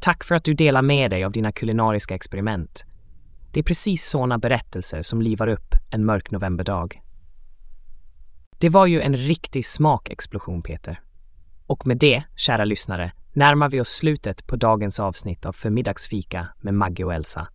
Tack 0.00 0.24
för 0.24 0.34
att 0.34 0.44
du 0.44 0.54
delar 0.54 0.82
med 0.82 1.10
dig 1.10 1.24
av 1.24 1.32
dina 1.32 1.52
kulinariska 1.52 2.14
experiment. 2.14 2.84
Det 3.52 3.60
är 3.60 3.64
precis 3.64 4.04
sådana 4.04 4.38
berättelser 4.38 5.02
som 5.02 5.22
livar 5.22 5.48
upp 5.48 5.74
en 5.90 6.04
mörk 6.04 6.30
novemberdag. 6.30 7.02
Det 8.58 8.68
var 8.68 8.86
ju 8.86 9.00
en 9.00 9.16
riktig 9.16 9.66
smakexplosion, 9.66 10.62
Peter. 10.62 11.00
Och 11.66 11.86
med 11.86 11.98
det, 11.98 12.22
kära 12.36 12.64
lyssnare, 12.64 13.12
närmar 13.32 13.68
vi 13.68 13.80
oss 13.80 13.88
slutet 13.88 14.46
på 14.46 14.56
dagens 14.56 15.00
avsnitt 15.00 15.46
av 15.46 15.52
Förmiddagsfika 15.52 16.48
med 16.60 16.74
Maggie 16.74 17.04
och 17.04 17.14
Elsa. 17.14 17.48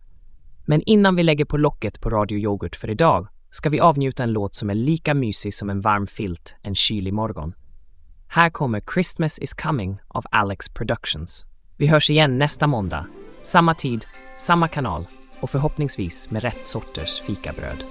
Men 0.64 0.82
innan 0.82 1.16
vi 1.16 1.22
lägger 1.22 1.44
på 1.44 1.56
locket 1.56 2.00
på 2.00 2.10
Radio 2.10 2.38
Yoghurt 2.38 2.76
för 2.76 2.90
idag 2.90 3.28
ska 3.50 3.68
vi 3.68 3.80
avnjuta 3.80 4.22
en 4.22 4.32
låt 4.32 4.54
som 4.54 4.70
är 4.70 4.74
lika 4.74 5.14
mysig 5.14 5.54
som 5.54 5.70
en 5.70 5.80
varm 5.80 6.06
filt 6.06 6.54
en 6.62 6.74
kylig 6.74 7.14
morgon. 7.14 7.54
Här 8.28 8.50
kommer 8.50 8.82
Christmas 8.94 9.38
is 9.38 9.54
coming 9.54 10.00
av 10.08 10.24
Alex 10.30 10.68
Productions. 10.68 11.46
Vi 11.76 11.86
hörs 11.86 12.10
igen 12.10 12.38
nästa 12.38 12.66
måndag, 12.66 13.06
samma 13.42 13.74
tid, 13.74 14.04
samma 14.36 14.68
kanal 14.68 15.04
och 15.40 15.50
förhoppningsvis 15.50 16.30
med 16.30 16.42
rätt 16.42 16.64
sorters 16.64 17.20
fikabröd. 17.20 17.84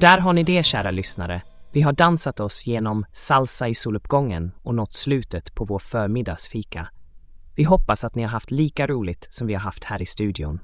Där 0.00 0.18
har 0.18 0.32
ni 0.32 0.42
det, 0.42 0.66
kära 0.66 0.90
lyssnare. 0.90 1.42
Vi 1.72 1.80
har 1.80 1.92
dansat 1.92 2.40
oss 2.40 2.66
genom 2.66 3.04
salsa 3.12 3.68
i 3.68 3.74
soluppgången 3.74 4.52
och 4.62 4.74
nått 4.74 4.92
slutet 4.92 5.54
på 5.54 5.64
vår 5.64 5.78
förmiddagsfika. 5.78 6.88
Vi 7.56 7.64
hoppas 7.64 8.04
att 8.04 8.14
ni 8.14 8.22
har 8.22 8.30
haft 8.30 8.50
lika 8.50 8.86
roligt 8.86 9.26
som 9.30 9.46
vi 9.46 9.54
har 9.54 9.60
haft 9.60 9.84
här 9.84 10.02
i 10.02 10.06
studion. 10.06 10.60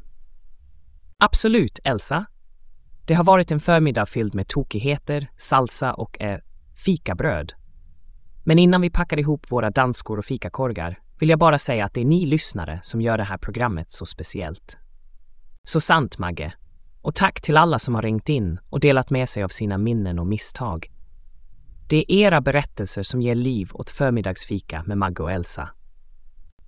Absolut, 1.19 1.79
Elsa. 1.85 2.27
Det 3.07 3.15
har 3.15 3.25
varit 3.25 3.51
en 3.51 3.61
förmiddag 3.61 4.07
fylld 4.07 4.35
med 4.35 4.49
tokigheter, 4.49 5.31
salsa 5.37 5.95
och 5.95 6.21
eh, 6.21 6.39
fikabröd. 6.85 7.53
Men 8.45 8.59
innan 8.59 8.81
vi 8.81 8.91
packar 8.91 9.19
ihop 9.19 9.47
våra 9.51 9.71
danskor 9.71 10.19
och 10.19 10.25
fikakorgar 10.25 10.99
vill 11.19 11.29
jag 11.29 11.39
bara 11.39 11.59
säga 11.59 11.85
att 11.85 11.95
det 11.95 12.01
är 12.01 12.05
ni 12.05 12.27
lyssnare 12.27 12.79
som 12.83 13.01
gör 13.01 13.19
det 13.19 13.25
här 13.25 13.39
programmet 13.39 13.91
så 13.91 14.07
speciellt. 14.07 14.79
Så 15.65 15.81
sant, 15.81 16.19
Magge. 16.19 16.53
Och 17.07 17.15
tack 17.15 17.41
till 17.41 17.57
alla 17.57 17.79
som 17.79 17.95
har 17.95 18.03
ringt 18.03 18.29
in 18.29 18.59
och 18.71 18.81
delat 18.81 19.11
med 19.11 19.29
sig 19.29 19.43
av 19.43 19.49
sina 19.49 19.79
minnen 19.79 20.19
och 20.19 20.27
misstag. 20.27 20.91
Det 21.89 21.97
är 21.97 22.11
era 22.11 22.41
berättelser 22.41 23.03
som 23.03 23.23
ger 23.23 23.35
liv 23.35 23.71
åt 23.73 23.91
förmiddagsfika 23.91 24.83
med 24.87 24.99
Magge 24.99 25.23
och 25.23 25.33
Elsa. 25.33 25.69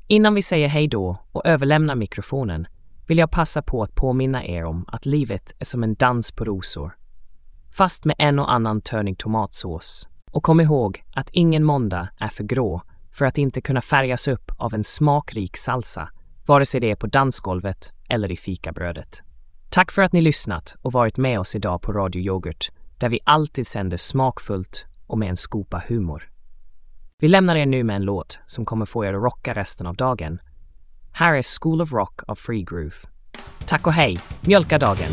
Innan 0.07 0.35
vi 0.35 0.43
säger 0.43 0.69
hej 0.69 0.89
då 0.89 1.19
och 1.33 1.47
överlämnar 1.47 1.95
mikrofonen 1.95 2.67
vill 3.07 3.19
jag 3.19 3.31
passa 3.31 3.63
på 3.63 3.83
att 3.83 3.95
påminna 3.95 4.45
er 4.45 4.65
om 4.65 4.85
att 4.89 5.07
livet 5.07 5.55
är 5.59 5.65
som 5.65 5.83
en 5.83 5.95
dans 5.95 6.33
på 6.33 6.45
rosor. 6.45 6.97
Fast 7.71 8.05
med 8.05 8.17
en 8.19 8.39
och 8.39 8.53
annan 8.53 8.81
törning 8.81 9.15
tomatsås. 9.15 10.09
Och 10.31 10.43
kom 10.43 10.61
ihåg 10.61 11.05
att 11.15 11.31
ingen 11.33 11.65
måndag 11.65 12.09
är 12.19 12.29
för 12.29 12.45
grå 12.45 12.83
för 13.13 13.25
att 13.25 13.39
inte 13.39 13.61
kunna 13.61 13.81
färgas 13.81 14.29
upp 14.29 14.51
av 14.57 14.75
en 14.75 14.85
smakrik 14.85 15.57
salsa, 15.57 16.09
vare 16.47 16.67
sig 16.67 16.81
det 16.81 16.91
är 16.91 16.97
på 16.97 17.07
dansgolvet 17.07 17.93
eller 18.09 18.33
i 18.33 18.37
fikabrödet. 18.37 19.23
Tack 19.71 19.93
för 19.93 20.03
att 20.03 20.13
ni 20.13 20.21
lyssnat 20.21 20.75
och 20.83 20.93
varit 20.93 21.17
med 21.17 21.41
oss 21.41 21.57
idag 21.57 21.83
på 21.83 21.93
Radio 21.93 22.23
Yoghurt, 22.23 22.71
där 22.99 23.09
vi 23.09 23.21
alltid 23.25 23.67
sänder 23.67 23.97
smakfullt 23.97 24.87
och 25.07 25.19
med 25.19 25.29
en 25.29 25.37
skopa 25.37 25.83
humor. 25.89 26.29
Vi 27.19 27.29
lämnar 27.29 27.57
er 27.57 27.67
nu 27.67 27.85
med 27.85 27.97
en 27.97 28.03
låt 28.03 28.41
som 28.47 28.65
kommer 28.65 28.87
få 28.87 29.05
er 29.05 29.15
att 29.15 29.23
rocka 29.23 29.55
resten 29.55 29.87
av 29.87 29.97
dagen. 29.97 30.39
Här 31.13 31.35
är 31.35 31.61
School 31.61 31.83
of 31.83 31.93
Rock 31.93 32.21
av 32.27 32.35
Free 32.35 32.63
Groove. 32.63 32.97
Tack 33.67 33.87
och 33.87 33.93
hej! 33.93 34.19
Mjölka 34.41 34.79
dagen! 34.79 35.11